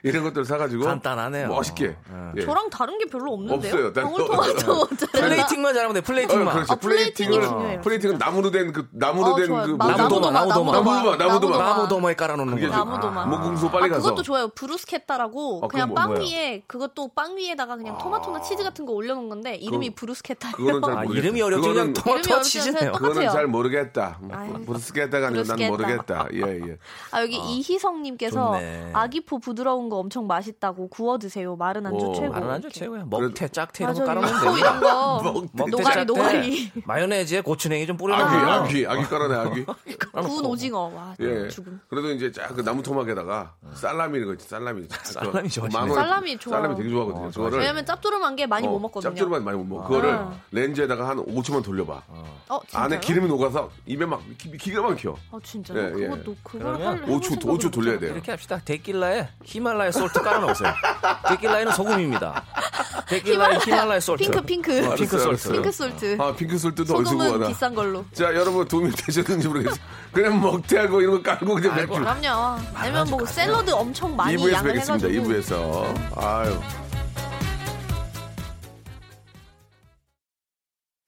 [0.03, 1.47] 이런 것들을 사가지고 간단하네요.
[1.47, 1.95] 멋있게.
[2.37, 2.41] 예.
[2.45, 3.87] 저랑 다른 게 별로 없는데요.
[3.87, 3.93] 없어요.
[3.93, 4.87] 방울토마토.
[5.11, 5.99] plating만 잘하면 돼.
[5.99, 6.53] 어, plating만.
[6.53, 6.71] 그렇지.
[6.71, 9.65] 아, plating이 plating을 중요해요, plating은 나무로 된 그 나무로 어, 된 좋아요.
[9.65, 9.97] 그 마- 뭐죠?
[10.03, 10.71] 나무도마, 나무도마.
[10.71, 11.57] 나무도마, 나무도마.
[11.57, 12.75] 나무 도마에 깔아놓는 그게 거.
[12.75, 13.25] 좀- 나무도마.
[13.25, 14.01] 목공소 빨리 아, 가서.
[14.03, 14.47] 그것도 좋아요.
[14.49, 16.21] 브루스케타라고 어, 그냥 빵 뭐야?
[16.21, 20.55] 위에 그것도 빵 위에다가 그냥 토마토나 치즈 같은 거 올려놓은 건데 이름이 브루스케타예요.
[20.55, 21.03] 그거는 잘 아.
[21.05, 22.91] 이름이 어렵지 그냥 토마토 이름이 치즈네요.
[22.91, 23.29] 그거는.
[23.31, 24.19] 잘 모르겠다.
[24.31, 25.67] 아유, 브루스케타가 아니고 난.
[25.67, 26.27] 모르겠다.
[26.33, 26.77] 예, 예.
[27.11, 28.89] 아 여기 이희성님께서 좋네.
[28.93, 31.55] 아귀포 부드러운 거 엄청 맛있다고 구워 드세요.
[31.55, 32.33] 마른 안주 오, 최고.
[32.33, 32.79] 마른 안주 이렇게.
[32.79, 33.05] 최고야.
[33.05, 34.05] 먹태, 짝태 이런 거.
[34.05, 34.79] 깔아놓으면 이거 이런.
[34.81, 36.03] 거 먹태, 노가리 짝태.
[36.05, 39.65] 노가리 마요네즈에 고추냉이 좀 아귀, 뿌려놓으면 아귀, 아귀 깔아내, 아귀.
[40.11, 41.47] 구운 오징어 와 예.
[41.49, 41.79] 죽음.
[41.89, 44.87] 그래도 이제 쫙그 나무 토막에다가 살라미 이거 있지, 살라미.
[45.03, 45.79] 살라미 좋아하시네.
[45.79, 46.61] 만 원- 살라미 좋아요.
[46.61, 47.25] 살라미 되게 좋아하거든요.
[47.27, 49.11] 어, 그거를 왜냐면 짭조름한 게 많이 어, 못 먹거든요.
[49.11, 49.87] 짭조름한 많이 못 먹어.
[49.87, 50.33] 그거를 아.
[50.51, 52.01] 렌지에다가 한 5초만 돌려봐.
[52.49, 52.59] 어?
[52.73, 55.15] 안에 기름이 녹아서 입에 막 기, 기가 막혀.
[55.31, 55.77] 어 진짜요?
[55.79, 56.07] 예, 예.
[56.07, 57.99] 그것도 그러면 할 해볼 5초, 생각을 5초 못 돌려야.
[57.99, 58.13] 돼요.
[58.13, 58.59] 이렇게 합시다.
[58.65, 60.73] 데킬라에 히말라야 salt 깔아놓으세요.
[61.29, 62.43] 데킬라에는 소금입니다.
[63.07, 64.23] 데킬라에 히말라야 salt.
[64.23, 65.51] pink pink 어, pink salt.
[65.51, 66.17] pink salt.
[66.19, 67.47] 아, pink salt도 어디서 소금은 구하나.
[67.47, 68.05] 비싼 걸로.
[68.13, 69.79] 자, 여러분 도움이 되셨는지 모르겠어요.
[70.11, 71.93] 그냥 먹태하고 이런 거 깔고 그냥 맥주.
[71.93, 72.59] 그럼요.
[72.73, 75.07] 아니면 뭐 샐러드 엄청 많이 2부에서 양을 뵙겠습니다.
[75.07, 75.33] 해가지고.
[75.33, 76.17] 2부에서.
[76.17, 76.59] 아유.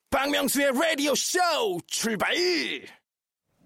[0.10, 1.40] 박명수의 라디오 쇼
[1.88, 2.34] 출발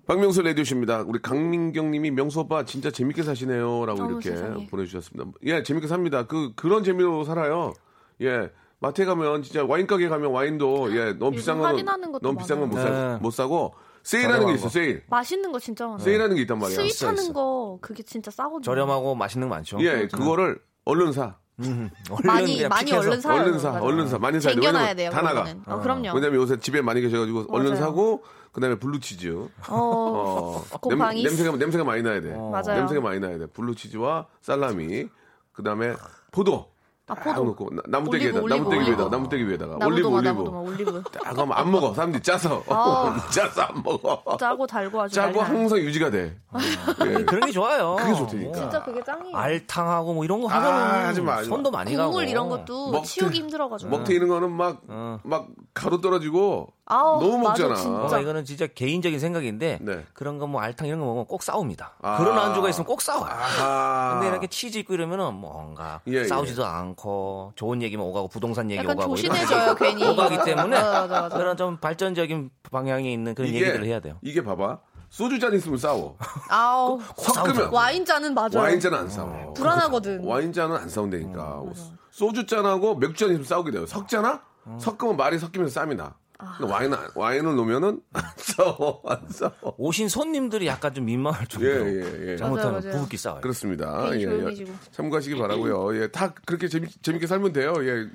[0.07, 1.03] 박명수 라디오십니다.
[1.05, 3.85] 우리 강민경 님이 명수 오빠 진짜 재밌게 사시네요.
[3.85, 4.67] 라고 이렇게 세상에.
[4.67, 5.31] 보내주셨습니다.
[5.43, 6.25] 예, 재밌게 삽니다.
[6.25, 7.73] 그, 그런 재미로 살아요.
[8.21, 8.49] 예.
[8.79, 12.59] 마트에 가면 진짜 와인 가게 가면 와인도 예 너무 비싼 건 할인하는 것도 너무 비싼
[12.59, 12.77] 건 못.
[12.77, 14.69] 사, 못 사고 세일하는 게 있어 거.
[14.69, 15.97] 세일 맛있는 거 진짜 많아요.
[15.97, 16.75] 세일하는 게 있단 말이야.
[16.77, 17.33] sweet 하는.
[17.33, 18.61] 거 그게 진짜 싸거든요.
[18.61, 19.79] 저렴하고 맛있는 거 많죠.
[19.81, 21.89] 예 그거를 얼른 사 얼른
[22.23, 22.91] 많이 많이.
[22.91, 23.41] 얼른 사요.
[23.41, 23.83] 얼른 사 맞아요.
[23.83, 25.09] 얼른 사 많이 사야 돼.
[25.09, 25.43] 다 나가.
[25.65, 26.11] 어, 그럼요.
[26.13, 27.81] 왜냐면 요새 집에 많이 계셔가지고 얼른 맞아요.
[27.81, 28.23] 사고
[28.57, 29.75] 그다음에 블루치즈 어,
[30.73, 31.21] 어, 곰팡이.
[31.23, 32.31] 냄, 새가 냄새가 많이 나야 돼.
[32.35, 32.79] 맞아요.
[32.79, 33.45] 냄새가 많이 나야 돼.
[33.45, 35.09] 블루치즈와 살라미,
[35.53, 35.93] 그다음에
[36.31, 36.71] 포도.
[37.09, 37.43] 아, 딱 포도.
[37.45, 38.91] 넣고 나- 나무떼기에다 올리브, 나무떼기 올리브,
[39.51, 40.09] 위에다 올리브.
[40.09, 41.03] 위에다가 올리브.
[41.11, 41.93] 딱 하면 안 먹어.
[41.93, 43.15] 사람들이 짜서 아.
[43.31, 44.35] 짜서 안 먹어.
[44.37, 45.39] 짜고 달고 아주 짜고.
[45.39, 46.35] 항상 유지가 돼.
[47.05, 47.13] 예.
[47.25, 47.95] 그런 게 좋아요.
[47.99, 48.53] 그게 좋다니까.
[48.53, 49.37] 진짜 그게 짱이에요.
[49.37, 51.55] 알탕하고 뭐 이런 거 아, 하면 하지 마, 하지 마.
[51.55, 52.09] 손도 많이 가고.
[52.11, 53.89] 국물 이런 것도 먹태- 치우기 힘들어가지고.
[53.91, 54.81] 먹태 이런 거는 막
[55.23, 57.75] 막 가루 떨어지고 아우, 너무 맞아, 먹잖아.
[57.75, 58.17] 진짜.
[58.17, 60.05] 어, 이거는 진짜 개인적인 생각인데 네.
[60.13, 61.95] 그런 거 뭐 알탕 이런 거 먹으면 꼭 싸웁니다.
[62.01, 62.17] 아.
[62.17, 63.29] 그런 안주가 있으면 꼭 싸워요.
[63.29, 64.13] 아하.
[64.13, 66.23] 근데 이렇게 치즈 있고 이러면은 뭔가 예, 예.
[66.23, 70.07] 싸우지도 않고 좋은 얘기만 오가고 부동산 얘기 약간 오가고 조신해져요 괜히.
[70.07, 71.37] 오가기 때문에 맞아, 맞아, 맞아.
[71.37, 74.15] 그런 좀 발전적인 방향에 있는 그런 얘기들을 해야 돼요.
[74.21, 74.79] 이게 봐봐.
[75.09, 76.15] 소주 잔 있으면 싸워.
[76.49, 78.57] 아우 섞으면 와인 잔은 맞아요.
[78.59, 79.53] 와인 잔은 안 싸워.
[79.53, 80.23] 불안하거든.
[80.25, 81.63] 와인 잔은 안 싸운다니까.
[82.11, 83.85] 소주 잔하고 맥주 잔 있으면 싸우게 돼요.
[83.85, 84.41] 섞잖아?
[84.79, 86.15] 섞으면 말이 섞이면서 쌈이 나.
[86.37, 89.51] 근데 와인 와인을 놓으면은 안 싸워 안 싸워.
[89.77, 92.37] 오신 손님들이 약간 좀 민망할 정도로 예, 예, 예.
[92.37, 92.81] 잘못하면.
[92.81, 93.41] 부부끼 싸워요.
[93.41, 94.09] 그렇습니다.
[94.13, 94.65] 예, 예.
[94.91, 95.99] 참고하시기 바라고요.
[96.01, 97.73] 예, 다 그렇게 재밌, 재밌게 살면 돼요.
[97.81, 98.07] 예,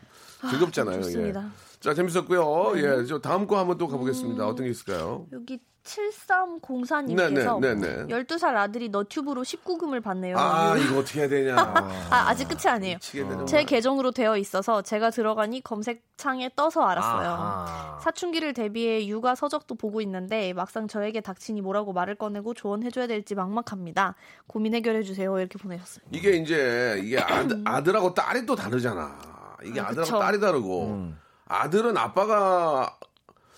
[0.50, 1.02] 즐겁잖아요.
[1.02, 1.42] 좋습니다.
[1.44, 1.80] 예.
[1.80, 2.74] 자, 재밌었고요.
[2.76, 4.46] 예, 저 다음 거 한번 또 가보겠습니다.
[4.46, 5.26] 어떤 게 있을까요?
[5.32, 8.24] 여기 7304님께서 네, 네, 네, 네.
[8.24, 10.36] 12살 아들이 너튜브로 19금을 받네요.
[10.38, 11.56] 아, 이거 어떻게 해야 되냐.
[12.10, 12.98] 아, 아직 끝이 아니에요.
[13.46, 13.64] 제.
[13.64, 17.28] 계정으로 되어 있어서 제가 들어가니 검색창에 떠서 알았어요.
[17.30, 17.98] 아하.
[18.02, 24.14] 사춘기를 대비해 육아 서적도 보고 있는데 막상 저에게 닥치니 뭐라고 말을 꺼내고 조언해줘야 될지 막막합니다.
[24.46, 25.38] 고민 해결해주세요.
[25.38, 26.04] 이렇게 보내셨어요.
[26.10, 29.16] 이게 이제 이게 아들, 아들하고 딸이 또 다르잖아.
[29.64, 30.18] 이게 아, 아들하고 그쵸.
[30.18, 31.18] 딸이 다르고 음.
[31.46, 32.96] 아들은 아빠가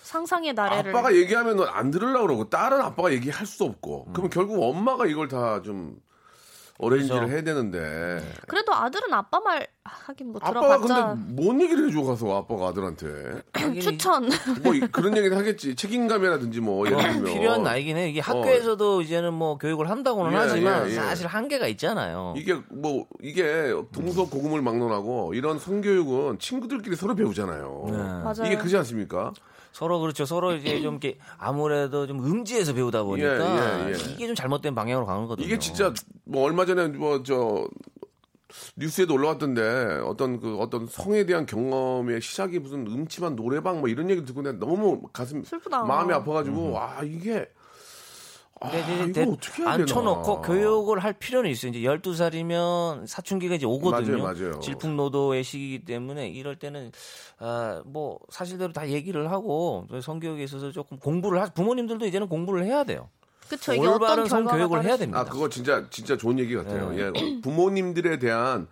[0.05, 4.13] 상상의 나래를 아빠가 얘기하면 넌안 들으려고 그러고 딸은 아빠가 얘기할 수 없고 음.
[4.13, 5.97] 그러면 결국 엄마가 이걸 다 좀
[6.79, 7.33] 어레인지를 그렇죠.
[7.33, 12.37] 해야 되는데 그래도 아들은 아빠 말 하긴 뭐 아빠가 들어봤자 근데 뭔 얘기를 해줘 가서
[12.37, 13.43] 아빠가 아들한테
[13.81, 14.29] 추천
[14.65, 18.09] 뭐 이- 그런 얘기를 하겠지 책임감이라든지 뭐 예를 들면 필요한 나이긴 해.
[18.09, 20.95] 이게 학교에서도 이제는 뭐 교육을 한다고는 예, 하지만 예, 예.
[20.97, 22.35] 사실 한계가 있잖아요.
[22.37, 27.85] 이게 뭐 이게 동서 고금을 막론하고 이런 성교육은 친구들끼리 서로 배우잖아요.
[27.87, 27.97] 네.
[27.97, 28.47] 맞아요.
[28.47, 29.33] 이게 그지 않습니까?
[29.75, 30.25] 서로 그렇죠.
[30.25, 34.13] 서로 이제 좀 이렇게 아무래도 좀 음지에서 배우다 보니까 예, 예, 예.
[34.13, 35.47] 이게 좀 잘못된 방향으로 가는 거거든요.
[35.47, 35.93] 이게 진짜
[36.25, 37.67] 뭐 얼마 전에 뭐 저
[38.77, 44.25] 뉴스에도 올라왔던데 어떤 그 어떤 성에 대한 경험의 시작이 무슨 음침한 노래방 뭐 이런 얘기
[44.25, 45.83] 듣고 내가 너무 가슴 슬프다.
[45.83, 47.49] 마음이 아파가지고 와 이게
[48.61, 50.47] 아, 이제 이걸 대- 어떻게 해야 앉혀놓고 되나.
[50.47, 51.71] 교육을 할 필요는 있어요.
[51.71, 54.23] 이제 12살이면 사춘기가 이제 오거든요.
[54.23, 54.61] 맞아요, 맞아요.
[54.61, 56.93] 질풍노도의 시기이기 때문에 이럴 때는
[57.39, 62.85] 아, 뭐 사실대로 다 얘기를 하고 성교육에 있어서 조금 공부를 하, 부모님들도 이제는 공부를 해야
[62.85, 63.09] 돼요.
[63.49, 65.21] 그쵸 이게 올바른 성교육을 해야 됩니다.
[65.21, 66.91] 아 그거 진짜 진짜 좋은 얘기 같아요.
[66.91, 66.99] 네.
[67.15, 68.67] 예, 부모님들에 대한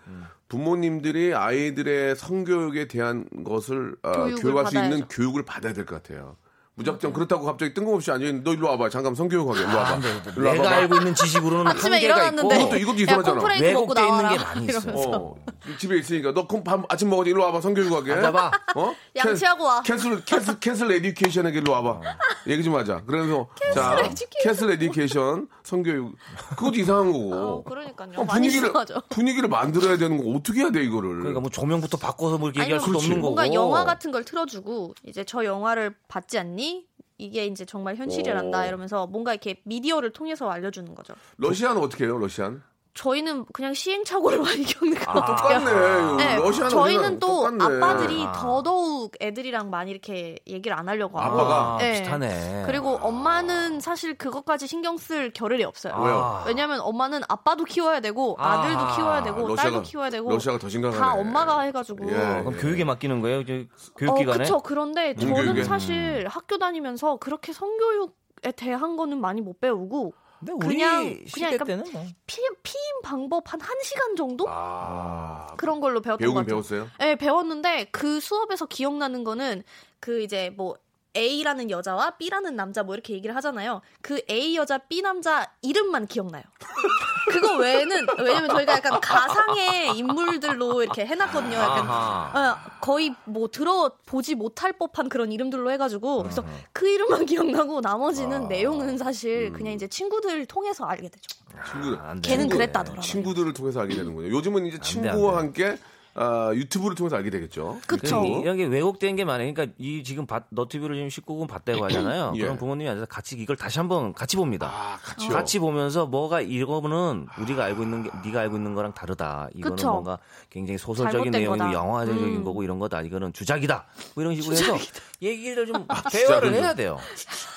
[0.48, 5.08] 부모님들이 아이들의 성교육에 대한 것을 어, 교육을 교육할 수 있는 받아야죠.
[5.10, 6.36] 교육을 받아야 될 것 같아요.
[6.74, 9.98] 무작정 그렇다고 갑자기 뜬금없이 앉아 있는 너 일로 와봐 잠깐 성교육하게 일로 와봐
[10.37, 13.40] 일로 내가 와봐 알고 있는 지식으로는 아침에 한계가 일어났는데 있고 이것도- 이것도 야 이상하잖아.
[13.40, 14.80] 콘프레이크 먹고 왜곡돼 있는 나와라 게 많이 있어요.
[14.80, 15.11] 이러면서.
[15.18, 15.37] 어,
[15.78, 18.50] 집에 있으니까 너 콩, 밥, 아침 먹어지 일로 와봐 성교육하게 앉아봐.
[18.76, 18.94] 어?
[19.16, 19.82] 양치하고 와.
[19.82, 22.00] 캐슬 캐슬 캐슬 에듀케이션에게 일로 와봐
[22.48, 23.96] 얘기 좀 하자 그래서 자
[24.42, 26.16] 캐슬 에듀케이션 성교육
[26.57, 28.12] 그것도 이상한 거고 어, 그러니까요.
[28.16, 28.72] 어, 분위기를.
[29.11, 32.81] 분위기를 만들어야 되는 거 어떻게 해야 돼 이거를 그러니까 뭐 조명부터 바꿔서 뭐 이렇게 얘기할
[32.81, 33.07] 수도 그렇지.
[33.07, 33.35] 없는 거고.
[33.35, 36.87] 뭔가 영화 같은 걸 틀어주고 이제 저 영화를 봤지 않니?
[37.18, 38.66] 이게 이제 정말 현실이란다 오.
[38.66, 41.14] 이러면서 뭔가 이렇게 미디어를 통해서 알려주는 거죠.
[41.37, 42.62] 러시아는 어떻게 해요 러시안
[42.94, 45.37] 저희는 그냥 시행착오를 많이 겪는 것 아, 같아요.
[45.61, 47.64] 똑같네 네, 러시아는 저희는 또 똑같네.
[47.64, 48.33] 아빠들이 아.
[48.33, 51.74] 더더욱 애들이랑 많이 이렇게 얘기를 안 하려고 하고 아빠가?
[51.74, 51.92] 아, 네.
[52.00, 52.64] 비슷하네.
[52.66, 55.94] 그리고 엄마는 사실 그것까지 신경 쓸 겨를이 없어요.
[56.02, 56.14] 왜요?
[56.16, 56.44] 아.
[56.46, 58.61] 왜냐면 엄마는 아빠도 키워야 되고 아.
[58.61, 62.14] 아들도 키워야 되고 러시아가- 딸도 키워야 되고 러시아가 더 심각하네 다 엄마가 해가지고 예.
[62.14, 63.40] 그럼 교육에 맡기는 거예요?
[63.40, 64.38] 이제 어, 교육기관에?
[64.44, 64.61] 그쵸.
[64.61, 65.44] 그런데 공교육에?
[65.46, 71.05] 저는 사실 학교 다니면서 그렇게 성교육 에 대한 거는 많이 못 배우고 근데 우리 그냥-
[71.26, 72.05] 시대 그냥 약간 때는 뭐.
[72.26, 74.44] 피, 피임 방법 한 1시간 정도?
[74.48, 76.62] 아 그런 걸로 배웠던 것 배우긴 같아요.
[76.62, 79.62] 배웠어요 네, 배웠는데 그 수업에서 기억나는 거는
[80.00, 80.76] 그 이제 뭐
[81.14, 83.83] A라는 여자와 B라는 남자 뭐 이렇게 얘기를 하잖아요.
[84.00, 86.42] 그 A 여자 B 남자 이름만 기억나요.
[87.32, 91.54] 그거 외에는 왜냐면 저희가 약간 가상의 인물들로 이렇게 해놨거든요.
[91.56, 91.88] 약간.
[91.88, 98.98] 어, 거의 뭐 들어보지 못할 법한 그런 이름들로 해가지고 그래서 그 이름만 기억나고 나머지는 내용은
[98.98, 101.22] 사실 그냥 이제 친구들 통해서 알게 되죠.
[101.70, 102.28] 친구들 아, 안 돼.
[102.30, 103.02] 걔는 친구- 그랬다더라고요.
[103.02, 105.76] 친구들을 통해서 알게 되는군요 요즘은 이제 돼, 친구와 안 함께
[106.14, 108.20] 아, 유튜브를 통해서 알게 되겠죠 그쵸.
[108.20, 109.53] 그 이런 게 왜곡된 게 많아요.
[109.55, 112.33] 그러니까 이 지금 바- 너튜브를 지금 19금 봤다고 하잖아요.
[112.37, 112.42] 예.
[112.42, 114.66] 그럼 부모님이 앉아서 같이 이걸 다시 한번 같이 봅니다.
[114.70, 119.48] 아 같이요 같이 보면서 뭐가 이거는 우리가 알고 있는 게 네가 알고 있는 거랑 다르다.
[119.55, 119.90] 이거는 그쵸.
[119.90, 120.18] 뭔가
[120.51, 121.72] 굉장히 소설적인 내용이고.
[121.72, 122.44] 영화적인 음.
[122.44, 123.01] 거고 이런 거다.
[123.03, 123.87] 이거는 주작이다.
[124.14, 124.77] 뭐 이런 식으로 해서
[125.22, 126.98] 얘기를 좀 주작은 대화를 좀- 해야 돼요.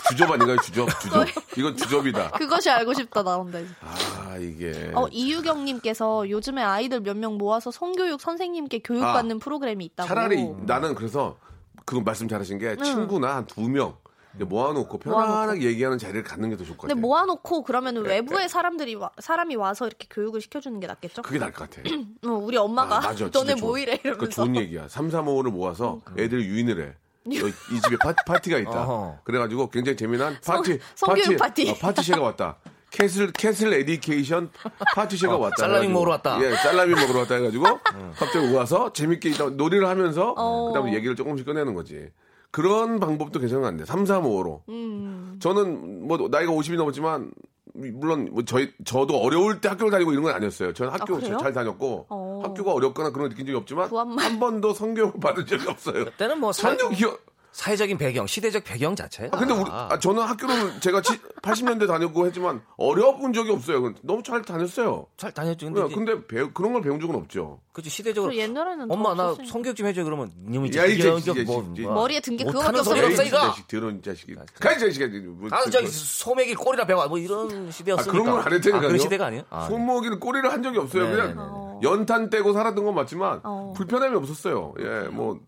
[0.08, 1.26] 주접 아닌가요 주접 주접
[1.58, 3.60] 이건 주접이다 그것이 알고 싶다 나온다.
[3.60, 3.70] 이제.
[3.82, 10.06] 아 이게 어 이유경님께서 요즘에 아이들 몇 명 모아서 성교육 선생 님께 교육받는 프로그램이 있다고.
[10.06, 11.38] 아, 차라리 나는 그래서
[11.86, 13.96] 그 말씀 잘하신 게 친구나 한 두 명
[14.38, 17.02] 모아놓고 편안하게 얘기하는 자리를 갖는 게 더 좋을 것 근데 같아요.
[17.08, 21.22] 모아놓고 그러면 외부의 사람들이 와, 사람이 와서 이렇게 교육을 시켜주는 게 낫겠죠?
[21.22, 21.82] 그게 나을 것 같아.
[22.28, 23.30] 어, 우리 엄마가 아, 맞아.
[23.32, 23.56] 너네.
[23.56, 24.26] 모이래 이러면서.
[24.26, 24.90] 그 좋은 얘기야.
[24.90, 26.94] 3, 4, 5를 모아서 애들 유인을 해.
[27.40, 28.84] 너이 집에 파티가 있다.
[28.84, 29.20] 어허.
[29.24, 31.70] 그래가지고 굉장히 재미난 파티, 성교육 파티.
[31.72, 32.58] 어, 파티쉐가 왔다.
[32.96, 34.50] castle, castle education
[34.96, 35.56] 파티쉐가 왔다.
[35.58, 36.40] 쌀라미 해가지고, 먹으러 왔다.
[36.42, 37.66] 예, 쌀라미 먹으러 왔다 해가지고
[38.16, 40.68] 갑자기 와서 재밌게 있다 놀이를 하면서 어.
[40.70, 42.10] 그다음에 얘기를 조금씩 꺼내는 거지.
[42.52, 43.84] 그런 방법도 괜찮은 것 같네.
[43.86, 44.62] 3, 4, 5로.
[44.70, 45.38] 음.
[45.42, 47.32] 저는 뭐 나이가 50이 넘었지만
[47.74, 50.72] 물론 뭐 저희 저도 어려울 때 학교를 다니고 이런 건 아니었어요.
[50.72, 51.38] 저는 학교 그래요?
[51.42, 52.42] 잘 다녔고 어.
[52.46, 54.24] 학교가 어렵거나 그런 거 느낀 적이 없지만 구한말.
[54.24, 56.06] 한 번도 성교육을 받은 적이 없어요.
[56.06, 57.25] 그때는 뭐 사, 전혀 기억.
[57.60, 59.30] 사회적인 배경, 시대적 배경 자체.
[59.32, 61.00] 아, 근데 우리 아, 저는 학교를 제가
[61.42, 63.94] 80년대 다녔고 했지만 어려운 적이 없어요.
[64.02, 65.08] 너무 잘 다녔어요.
[65.16, 65.68] 잘 다녔죠.
[65.72, 67.62] 근데, 네, 근데 배우- 그런 걸 배운 적은 없죠.
[67.72, 69.34] 그치 시대적으로 옛날에는 더 엄마 나.
[69.48, 71.94] 성교육 좀 해줘 그러면 이놈이 야, 이 자식, 이 뭐, 뭐야.
[71.94, 72.78] 머리에 든 게 그거밖에.
[72.80, 73.38] 없어 이거.
[73.40, 74.36] 자식 더러운 자식이.
[74.60, 75.08] 가이 자식아.
[75.08, 78.12] 뭐, 아, 그- 저기 그- 소매기 꼬리나 배워 뭐 이런 아, 시대였으니까.
[78.12, 78.76] 그런 걸안 했다니까요.
[78.76, 79.44] 아, 그런 시대가 아니에요?
[79.50, 79.68] 아, 네.
[79.70, 81.06] 손목이를 꼬리를 한 적이 없어요.
[81.06, 81.40] 네, 그냥 네, 네.
[81.42, 81.80] 어.
[81.84, 83.74] 연탄 떼고 살았던 건 맞지만 어.
[83.78, 84.74] 불편함이 없었어요.
[84.80, 85.40] 예, 뭐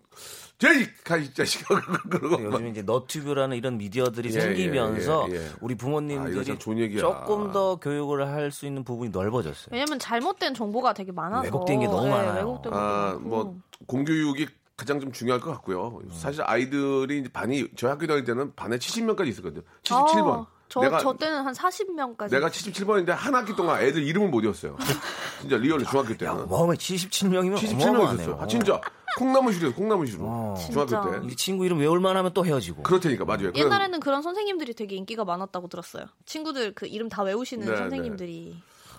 [0.59, 2.53] 제이 가이 자식아 그러고 막.
[2.53, 5.49] 요즘 이제 너튜브라는 이런 미디어들이 예, 생기면서 예, 예, 예.
[5.61, 6.99] 우리 아, 부모님들이 얘기야.
[6.99, 9.67] 조금 더 교육을 할 수 있는 부분이 넓어졌어요.
[9.71, 12.35] 왜냐면 잘못된 정보가 되게 많아서 왜곡된 게 너무 네, 많아요.
[12.37, 13.19] 왜곡된 것도 아, 많고.
[13.29, 15.99] 뭐 공교육이 가장 좀 중요할 것 같고요.
[16.11, 19.61] 사실 아이들이 이제 반이 저희 학교 다닐 때는 반에 70명까지 있었거든요.
[19.83, 20.31] 77번.
[20.31, 22.31] 아, 저, 내가 저 때는 한 40명까지.
[22.31, 24.75] 내가 77번인데 한 학기 동안 애들 이름을 못 외웠어요.
[25.41, 26.33] 진짜 real 중학교 때는.
[26.43, 28.13] 어마어마 77명이면 77명 어마어마하네요.
[28.23, 28.39] 있었어요.
[28.41, 28.81] 아, 진짜
[29.17, 29.73] 콩나물실이에요.
[29.73, 30.23] 콩나물실로.
[30.25, 30.55] 어.
[30.71, 31.11] 중학교.
[31.21, 31.27] 때.
[31.27, 32.83] 이 친구 이름 외울만 하면 또 헤어지고.
[32.83, 33.51] 그렇다니까 맞아요.
[33.51, 36.05] 그런- 옛날에는 그런 선생님들이 되게 인기가 많았다고 들었어요.
[36.25, 38.55] 친구들 그 이름 다 외우시는 네, 선생님들이.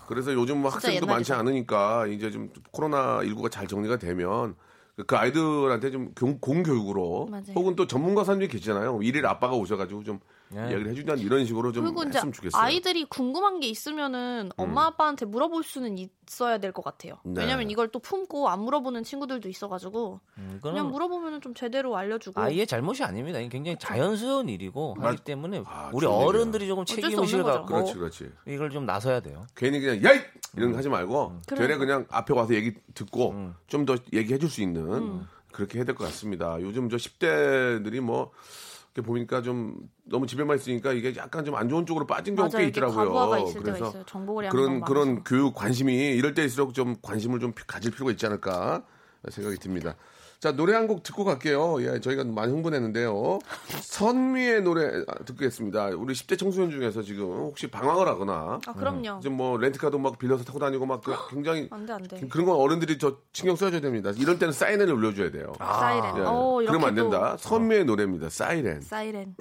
[0.09, 1.39] 그래서 요즘 뭐 학생도 많지 옛날이다.
[1.39, 4.57] 않으니까 이제 좀 코로나 19가 잘 정리가 되면
[5.07, 7.45] 그 아이들한테 좀 공, 공교육으로 맞아요.
[7.55, 9.01] 혹은 또 전문가 사람들이 계시잖아요.
[9.03, 10.19] 일일 아빠가 오셔가지고 좀
[10.51, 10.61] 네.
[10.61, 12.63] 이야기를 해준다는 이런 식으로 좀 했으면 좋겠어요.
[12.63, 17.15] 아이들이 궁금한 게 있으면은 엄마 아빠한테 물어볼 수는 있, 있어야 될 것 같아요.
[17.25, 17.41] 네.
[17.43, 22.67] 왜냐면 이걸 또 품고 안 물어보는 친구들도 있어가지고 음, 그냥 물어보면 좀 제대로 알려주고 아이의
[22.67, 23.39] 잘못이 아닙니다.
[23.49, 27.55] 굉장히 자연스러운 일이고 맞- 하기 때문에 아, 우리 어른들이 조금 수 책임 없는 의식을 거죠.
[27.61, 28.31] 갖고 그렇지, 그렇지.
[28.47, 29.47] 이걸 좀 나서야 돼요.
[29.57, 30.21] 괜히 그냥 야이
[30.57, 31.43] 이런 거 하지 말고 음.
[31.47, 33.55] 되레 그냥 앞에 와서 얘기 듣고 음.
[33.67, 35.29] 좀더 얘기해 줄 수 있는 음.
[35.53, 36.61] 그렇게 해야 될 것 같습니다.
[36.61, 38.33] 요즘 저 10대들이 뭐
[38.95, 43.45] 보니까 좀 너무 집에만 있으니까 이게 약간 좀 안 좋은 쪽으로 빠진 경우가 있더라고요.
[43.63, 43.93] 그래서
[44.51, 45.25] 그런 그런.
[45.25, 48.85] 교육 관심이 이럴 때일수록 좀 관심을 좀 가질 필요가 있지 않을까
[49.29, 49.95] 생각이 듭니다.
[50.41, 51.83] 자 노래 한 곡 듣고 갈게요.
[51.83, 53.41] 예, 저희가 많이 흥분했는데요.
[53.83, 55.87] 선미의 노래 아, 듣겠습니다.
[55.97, 59.19] 우리 10대 청소년 중에서 지금 혹시 방황을 하거나 아 그럼요.
[59.21, 62.21] 지금 뭐 렌트카도 막 빌려서 타고 다니고 막 그- 굉장히 안 돼 안 돼.
[62.29, 64.13] 그런 건 어른들이 저 신경 써줘야 됩니다.
[64.17, 65.53] 이럴 때는 사이렌을 올려줘야 돼요.
[65.59, 66.17] 사이렌.
[66.19, 67.37] 예, 어, 이렇게 그러면 안또 된다.
[67.39, 68.29] 선미의 노래입니다.
[68.29, 68.81] 사이렌.
[68.81, 69.35] 사이렌.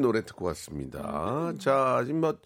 [0.00, 1.52] 노래 듣고 왔습니다.
[1.58, 2.36] 자, 지금 뭐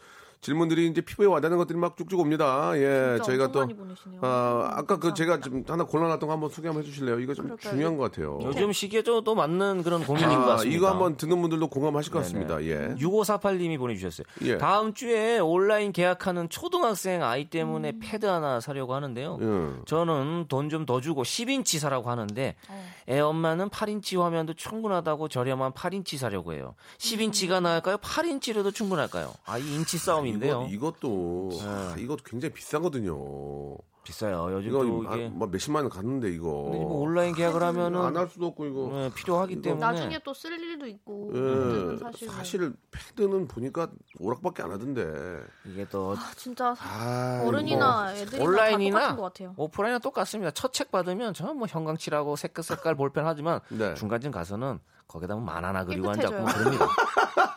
[0.45, 2.73] 질문들이 이제 피부에 와닿는 것들이 막 쭉쭉 옵니다.
[2.77, 4.21] 예, 진짜 저희가 엄청 또 많이 보내시네요.
[4.23, 5.15] 아, 아까 그.
[5.15, 7.19] 제가 좀 하나 골라놨던 거 한번 소개 한번 해주실래요?
[7.21, 7.71] 이거 좀 그럴까요?
[7.73, 8.39] 중요한 것 같아요.
[8.43, 10.77] 요즘 시기에 좀또 맞는 그런 고민인 것 아, 같습니다.
[10.77, 12.45] 이거 한번 듣는 분들도 공감하실 것 네네.
[12.47, 12.65] 같습니다.
[12.65, 12.95] 예.
[12.97, 14.27] 6548님이 보내주셨어요.
[14.43, 14.59] 예.
[14.59, 18.01] 다음 주에 온라인 개학하는 초등학생 아이 때문에 음.
[18.03, 19.39] 패드 하나 사려고 하는데요.
[19.41, 19.85] 예.
[19.87, 22.87] 저는 돈 좀 더 주고 10인치 사라고 하는데 어.
[23.09, 26.75] 애 엄마는 8인치 화면도 충분하다고 저렴한 8인치 사려고 해요.
[26.99, 27.97] 10인치가 나을까요?
[27.99, 29.33] 8인치로도 충분할까요?
[29.47, 30.67] 아, 이 인치 싸움 인데요.
[30.71, 31.59] 이것, 이것도 네.
[31.67, 33.77] 아, 이것도 굉장히 비싸거든요.
[34.05, 34.53] 비싸요.
[34.53, 36.65] 요즘 이거 또 아, 이게 뭐 몇십만 원 갔는데 이거.
[36.65, 38.91] 근데 뭐 온라인 계약을 하면은 안 할 수도 없고 이거.
[38.93, 42.37] 네, 필요하기 이거 때문에 나중에 또 쓸 일도 있고 예, 패드는 사실, 뭐.
[42.37, 43.89] 사실 패드는 보니까
[44.21, 45.41] 오락밖에 안 하던데.
[45.65, 49.55] 이게 또 아, 진짜 아, 어른이나 애들이나 다 온라인이나 똑같은 것 같아요.
[49.57, 50.51] 오프라인이나 똑같습니다.
[50.51, 53.95] 첫 책 받으면 저는 뭐 형광칠하고 색깔 색깔 볼펜 하지만 네.
[53.95, 56.45] 중간쯤 가서는 거기다 뭐만 하나 그리고 한 깨끗해져요.
[56.47, 56.87] 작품 그립니다.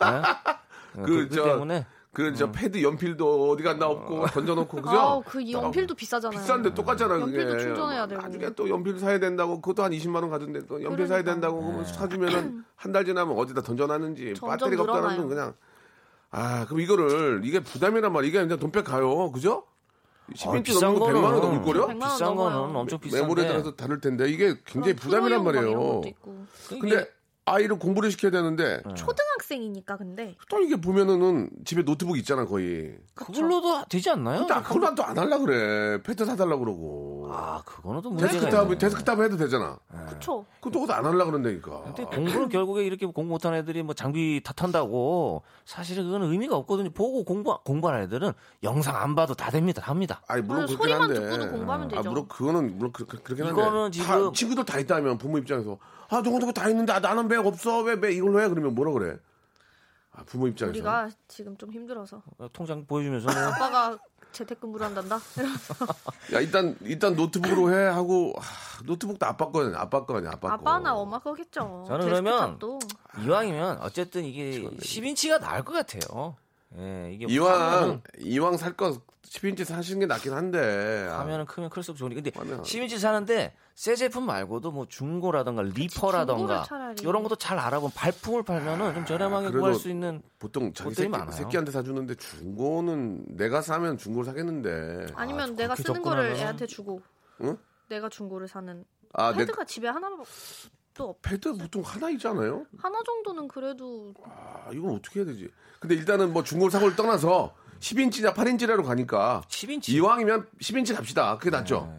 [0.00, 0.22] 네?
[0.94, 4.90] 그, 그, 그 저, 때문에 그저 패드 연필도 어디 갔나 없고 던져놓고 그죠?
[4.98, 6.40] 아우 그 연필도 비싸잖아요.
[6.40, 7.38] 비싼데 똑같잖아 그게.
[7.42, 8.22] 연필도 충전해야 되고.
[8.22, 11.32] 나중에 또 연필 사야 된다고 그것도 한 20만 원 가던데 또 연필 사야 그러니까.
[11.32, 15.16] 된다고 그거 사주면은 한 달 지나면 어디다 던져놨는지 배터리가 없다는.
[15.18, 15.54] 건 그냥
[16.30, 19.64] 아 그럼 이거를 이게 부담이란 말이야 이게 그냥 돈백 가요 그죠?
[20.34, 21.86] 10인치 비싼 넘는 거 100만 원 거는 넘을 거려?
[21.86, 22.56] 100만 원 비싼 거는.
[22.76, 26.00] 엄청 비싼데 메모리에 따라서 다를 텐데 이게 굉장히 그런 부담이란 말이에요.
[26.68, 27.08] 근데
[27.48, 32.96] 아이를 공부를 시켜야 되는데 초등학생이니까 근데 또 이게 보면은 집에 노트북 있잖아 거의.
[33.14, 34.46] 그걸로도 되지 않나요?
[34.46, 36.02] 근데 그걸 또안 하려 그래.
[36.02, 37.28] 패드 사달라 그러고.
[37.30, 38.78] 아 그거는 또 문제가 데스크탑 있네.
[38.78, 39.78] 데스크탑 해도 되잖아.
[40.08, 40.44] 그쵸.
[40.60, 41.82] 그것도 안 하려 그런다니까.
[41.84, 46.90] 근데 공부는 결국에 이렇게 공부 못하는 애들이 뭐 장비 탓한다고 사실은 그거는 의미가 없거든요.
[46.90, 48.32] 보고 공부 공부하는 애들은
[48.62, 49.82] 영상 안 봐도 다 됩니다.
[49.82, 50.22] 다 합니다.
[50.26, 51.14] 아니 물론 그렇긴 소리만 한데.
[51.20, 52.10] 듣고도 공부하면 아 되죠.
[52.10, 53.60] 물론 그거는 물론 그, 그, 그렇긴 한데.
[53.60, 55.78] 이거는 다 지금- 친구들 다 있다면 부모 입장에서
[56.08, 59.18] 아 저거 다 있는데 아, 나는 왜 없어 왜 왜 이걸로 해 그러면 뭐라 그래?
[60.12, 60.72] 아 부모 입장에서.
[60.72, 63.98] 우리가 지금 좀 힘들어서 통장 보여주면서 뭐 아빠가
[64.32, 65.18] 재택근무를 한단다.
[66.34, 68.42] 야 일단 일단 노트북으로 해 하고 아,
[68.84, 70.54] 노트북도 아빠 거네 아빠 거 아니야 아빠 거.
[70.54, 71.84] 아빠나 엄마 거겠죠.
[71.86, 72.78] 저는 그러면 데스크탑도.
[73.24, 76.36] 이왕이면 어쨌든 이게 10인치가 나을 것 같아요.
[76.76, 81.08] 예, 이게 이왕 이왕 살 거 10인치 사시는 게 낫긴 한데.
[81.10, 82.62] 아, 화면은 크면 클수록 좋으니 근데 화면.
[82.62, 87.02] 10인치 사는데 새 제품 말고도 뭐 중고라던가 리퍼라던가 중고를 차라리.
[87.02, 91.30] 이런 것도 잘 알아보면 발품을 팔면은 좀 저렴하게 구할 수 있는 보통 자기 새끼, 많아요.
[91.32, 95.06] 새끼한테 사주는데 중고는 내가 사면 중고를 사겠는데.
[95.14, 97.02] 아니면 아, 내가 쓰는 거를 접근하면은- 애한테 주고
[97.42, 97.56] 응?
[97.88, 100.24] 내가 중고를 사는 아, 내 패드가 집에 하나도
[101.00, 101.22] 없.
[101.22, 102.66] 패드 보통 하나 있잖아요.
[102.78, 105.48] 하나 정도는 그래도 아, 이건 어떻게 해야 되지?
[105.78, 111.36] 근데 일단은 뭐 중고를 사고를 떠나서 10인치냐 8인치라로 가니까 10인치 이왕이면 10인치 갑시다.
[111.38, 111.92] 그게 낫죠.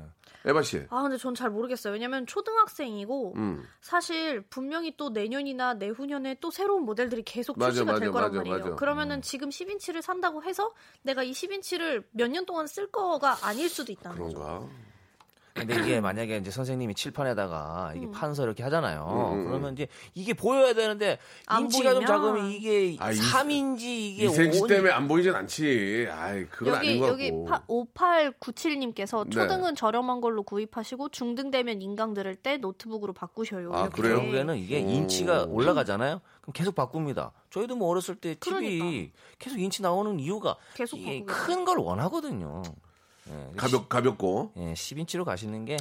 [0.45, 0.85] 에바 씨.
[0.89, 1.91] 아 근데 전 잘 모르겠어요.
[1.93, 3.63] 왜냐면 초등학생이고 음.
[3.81, 8.37] 사실 분명히 또 내년이나 내후년에 또 새로운 모델들이 계속 맞아, 출시가 될 맞아, 거란 맞아,
[8.39, 8.57] 말이에요.
[8.59, 8.69] 맞아.
[8.71, 8.75] 음.
[8.77, 10.71] 그러면은 지금 10인치를 산다고 해서
[11.03, 14.37] 내가 이 10인치를 몇 년 동안 쓸 거가 아닐 수도 있다는 거죠.
[14.39, 14.67] 그런가?
[15.53, 19.31] 근데 이게 만약에 이제 선생님이 칠판에다가 이게 판서 이렇게 하잖아요.
[19.33, 19.45] 음, 음.
[19.47, 22.07] 그러면 이제 이게 보여야 되는데 안 인치가 좀 보이면.
[22.07, 26.07] 작으면 이게 아, 이- 3인지 이게 2cm 5 때문에 안 보이진 않지.
[26.11, 27.87] 아이, 그건 아닌 여기 것 여기 같고.
[27.95, 29.29] 5897님께서 네.
[29.31, 33.73] 초등은 저렴한 걸로 구입하시고 중등 되면 인강 들을 때 노트북으로 바꾸셔요.
[33.73, 34.01] 아, 이렇게.
[34.01, 34.17] 그래요?
[34.17, 34.89] 결국에는 이게 오.
[34.89, 36.21] 인치가 올라가잖아요.
[36.41, 37.31] 그럼 계속 바꿉니다.
[37.49, 39.17] 저희도 뭐 어렸을 때 TV 그러니까.
[39.39, 42.61] 계속 인치 나오는 이유가 계속 이게 바꾸게 큰걸 원하거든요.
[43.29, 44.53] 예, 가볍, 가볍고.
[44.57, 45.77] 예, 10인치로 가시는 게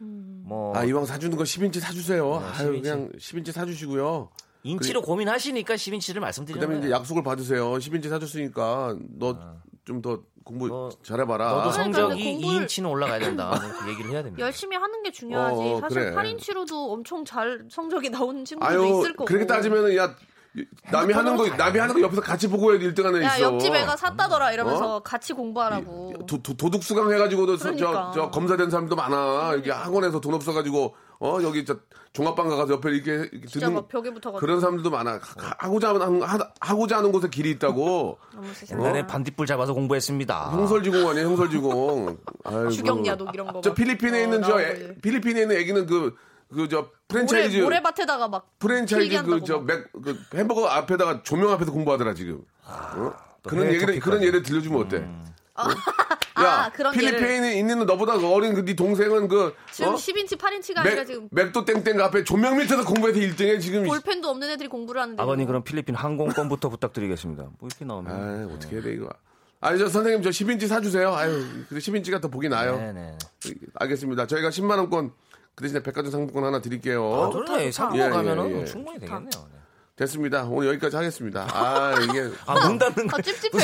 [0.00, 0.42] 음.
[0.46, 2.40] 뭐 아, 이왕 사주는 거 10인치 사주세요.
[2.40, 2.82] 네, 아유, 10인치.
[2.82, 4.30] 그냥 10인치 사주시고요.
[4.64, 6.86] 인치로 고민하시니까 10인치를 그 말씀드리는 다음에 거예요.
[6.86, 7.72] 이제 약속을 받으세요.
[7.74, 9.36] 10인치 사줬으니까 너
[9.84, 11.44] 좀 더 공부 뭐, 잘해봐라.
[11.44, 13.52] 너도 그러니까 성적이 공부를- 2인치는 올라가야 된다.
[13.56, 14.44] 이렇게 얘기를 해야 됩니다.
[14.46, 15.56] 열심히 하는 게 중요하지.
[15.60, 16.14] 어, 사실 그래.
[16.14, 19.24] 8인치로도 엄청 잘 성적이 나오는 친구들도 아유, 있을 거고.
[19.24, 20.14] 그렇게 따지면은 야,
[20.90, 23.54] 남이 하는 거, 남이 하는 거 옆에서 같이 보고 해야 1등 하나 야 있어.
[23.54, 26.12] 옆집 애가 샀다더라 이러면서 같이 공부하라고.
[26.26, 28.12] 도, 도, 도 둑 수강 해가지고도 저- 그러니까.
[28.14, 29.54] 저, 저 검사된 사람도 많아.
[29.58, 31.76] 이게 학원에서 돈 없어가지고 어 여기 저
[32.12, 34.38] 종합방 가서 옆에 이렇게, 이렇게 진짜 듣는 막 벽에 붙어가지고.
[34.40, 35.12] 그런 사람들도 많아.
[35.12, 38.18] 하- 하고자 하는 하- 하고자 하는 곳에 길이 있다고.
[38.52, 38.82] 세상에.
[38.82, 40.50] 옛날에 반딧불 잡아서 공부했습니다.
[40.52, 42.18] 형설지공 아니에요, 형설지공.
[42.72, 43.60] 주경야독 이런 거.
[43.62, 43.74] 저 막.
[43.76, 44.94] 필리핀에 어, 있는 저 애-.
[45.00, 46.14] 필리핀에 있는 애기는 그
[46.52, 49.66] 그 저 프랜차이즈 모래, 모래밭에다가 막 프랜차이즈 그저 막.
[49.66, 52.42] 맥그 햄버거 앞에다가 조명 앞에서 공부하더라 지금.
[52.64, 53.12] 어?
[53.42, 53.98] 그런 얘기를.
[54.00, 54.98] 그런 예를 들려주면 어때?
[55.54, 55.64] 어?
[56.34, 59.96] 아, 그런 필리핀에 있는 너보다 어린 그네 동생은 그 지금 어?
[59.96, 63.84] 10인치 8인치가 아니라 맥, 지금 맥도 땡땡 앞에 조명 밑에서 공부해서 1등에 지금.
[63.84, 65.22] 볼펜도 없는 애들이 공부를 하는데.
[65.22, 67.42] 아버님 그럼 필리핀 항공권부터 부탁드리겠습니다.
[67.42, 68.12] 뭐 이렇게 나오면.
[68.50, 69.10] 아 어떻게 해야 돼 이거.
[69.60, 71.14] 아니 저 선생님 저 10인치 사주세요.
[71.14, 72.76] 아유 근데 10인치가 더 보기 나아요.
[72.76, 73.18] 네네.
[73.74, 74.26] 알겠습니다.
[74.26, 75.12] 저희가 10만 원권
[75.54, 77.04] 그 대신에 백화점 상품권 하나 드릴게요.
[77.14, 77.72] 아, 그러네.
[77.72, 78.64] 상품 예, 예, 가면은 예.
[78.64, 79.28] 충분히 되겠네요.
[79.28, 79.58] 네.
[79.94, 80.44] 됐습니다.
[80.44, 81.46] 오늘 여기까지 하겠습니다.
[81.52, 83.18] 아 이게 아, 문 닫는 거.
[83.18, 83.58] 아, 찝찝해.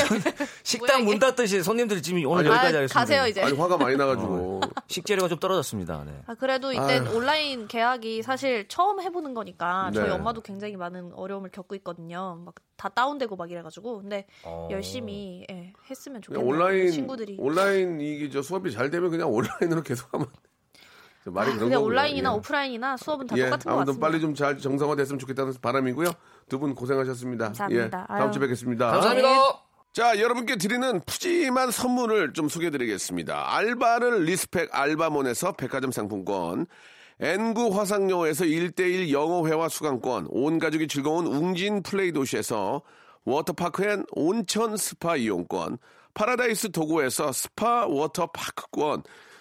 [0.63, 2.99] 식당 문 닫듯이 손님들이 지금 오늘 여기까지 아, 하겠습니다.
[2.99, 3.41] 가세요 이제.
[3.41, 4.61] 아니 화가 많이 나가지고.
[4.87, 6.03] 식재료가 좀 떨어졌습니다.
[6.05, 6.21] 네.
[6.27, 10.11] 아, 그래도 이때 온라인 계약이 사실 처음 해보는 거니까 저희 네.
[10.11, 12.39] 엄마도 굉장히 많은 어려움을 겪고 있거든요.
[12.45, 14.69] 막 다 다운되고 막 이래가지고 근데 어.
[14.71, 16.47] 열심히 예, 했으면 그냥 좋겠네요.
[16.49, 17.35] 온라인 친구들이.
[17.37, 20.27] 온라인 이게 저 수업이 잘 되면 그냥 온라인으로 계속하면
[21.29, 21.85] 저 말이 아, 그런 거고요.
[21.87, 22.33] 온라인이나 예.
[22.35, 24.07] 오프라인이나 수업은 다 예, 똑같은 것 아무튼 같습니다.
[24.07, 26.11] 빨리 좀 잘 정상화됐으면 좋겠다는 바람이고요.
[26.49, 27.45] 두 분 고생하셨습니다.
[27.45, 28.07] 감사합니다.
[28.09, 28.31] 예, 다음.
[28.31, 28.91] 주에 뵙겠습니다.
[28.91, 29.29] 감사합니다.
[29.93, 33.55] 자, 여러분께 드리는 푸짐한 선물을 좀 소개해 드리겠습니다.
[33.55, 36.67] 알바를 respect 알바몬에서 백화점 상품권,
[37.19, 42.81] N구 화상영어에서 1대1 영어회화 수강권, 온 가족이 즐거운 웅진 플레이 도시에서
[43.25, 45.79] 워터파크 and 온천 스파 이용권,
[46.13, 49.03] 파라다이스 도구에서 스파 워터파크권,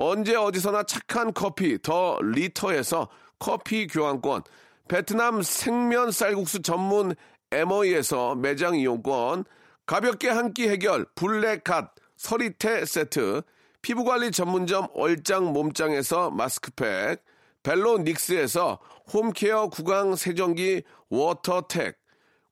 [0.00, 3.08] 언제 어디서나 착한 커피 더 리터에서
[3.40, 4.42] 커피 교환권,
[4.86, 7.16] 베트남 생면 쌀국수 전문
[7.50, 9.44] 에머이에서 매장 이용권,
[9.86, 13.42] 가볍게 한 끼 해결 블랙갓 서리태 세트,
[13.82, 17.24] 피부관리 전문점 얼짱 몸짱에서 마스크팩,
[17.64, 18.78] 벨로닉스에서
[19.12, 21.98] 홈케어 구강 세정기 워터텍,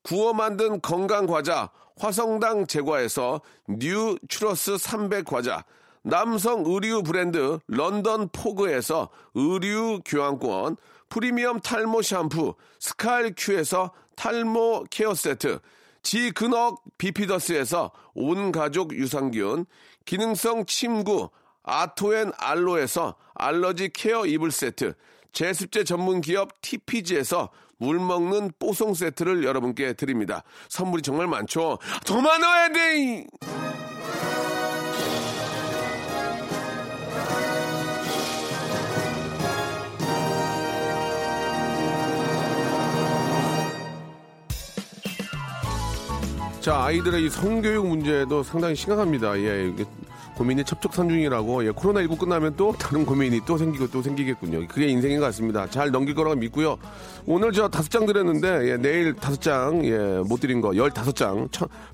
[0.03, 5.65] 구워 만든 건강 과자 화성당 제과에서 뉴 추러스 300 과자,
[6.07, 10.77] 남성 의류 브랜드 런던 포그에서 의류 교환권,
[11.09, 15.59] 프리미엄 탈모 샴푸 스칼 큐에서 탈모 케어 세트,
[16.03, 19.67] 지근억 비피더스에서 온 가족 유산균,
[20.05, 21.31] 기능성 침구
[21.65, 24.95] 아토앤 알로에서 알러지 케어 이불 세트,
[25.33, 30.45] 제습제 전문 기업 TPG에서 물 먹는 뽀송 세트를 여러분께 드립니다.
[30.69, 31.81] 선물이 정말 많죠.
[32.07, 33.27] 더 많아야 돼.
[46.67, 49.39] 자, 아이들의 이 성교육 문제도 상당히 심각합니다.
[49.39, 49.73] 예,
[50.37, 54.67] 고민이 첩첩산중이라고 예, 코로나19 끝나면 또 다른 고민이 또 생기고 또 생기겠군요.
[54.67, 55.71] 그게 인생인 것 같습니다.
[55.71, 56.77] 잘 넘길 거라고 믿고요.
[57.25, 61.47] 오늘 저 다섯 장 드렸는데 예, 내일 다섯 장 예, 못 드린 거 열다섯 장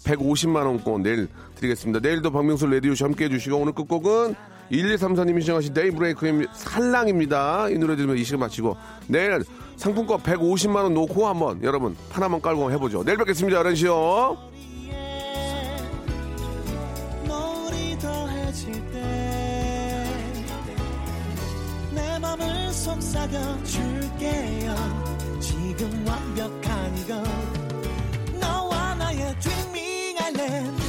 [0.04, 2.00] 150만 원권 내일 드리겠습니다.
[2.00, 4.34] 내일도 박명수 라디오쇼 함께 해주시고 오늘 끝곡은
[4.70, 7.68] 1234님이 신청하신 데이브레이크의 살랑입니다.
[7.68, 8.74] 이 노래 들으면 이 시간 마치고
[9.08, 9.44] 내일
[9.82, 13.02] 상품권 150만 원 놓고 한번 여러분 판 한번 깔고 해보죠.
[13.02, 13.64] 내일 뵙겠습니다.
[13.64, 14.38] 11시요.
[17.26, 18.72] 노을이 더해질
[21.90, 27.20] 때내 맘을 속삭여 줄게요 지금 완벽한 이거
[28.38, 30.81] 너와 나의 Dreaming Island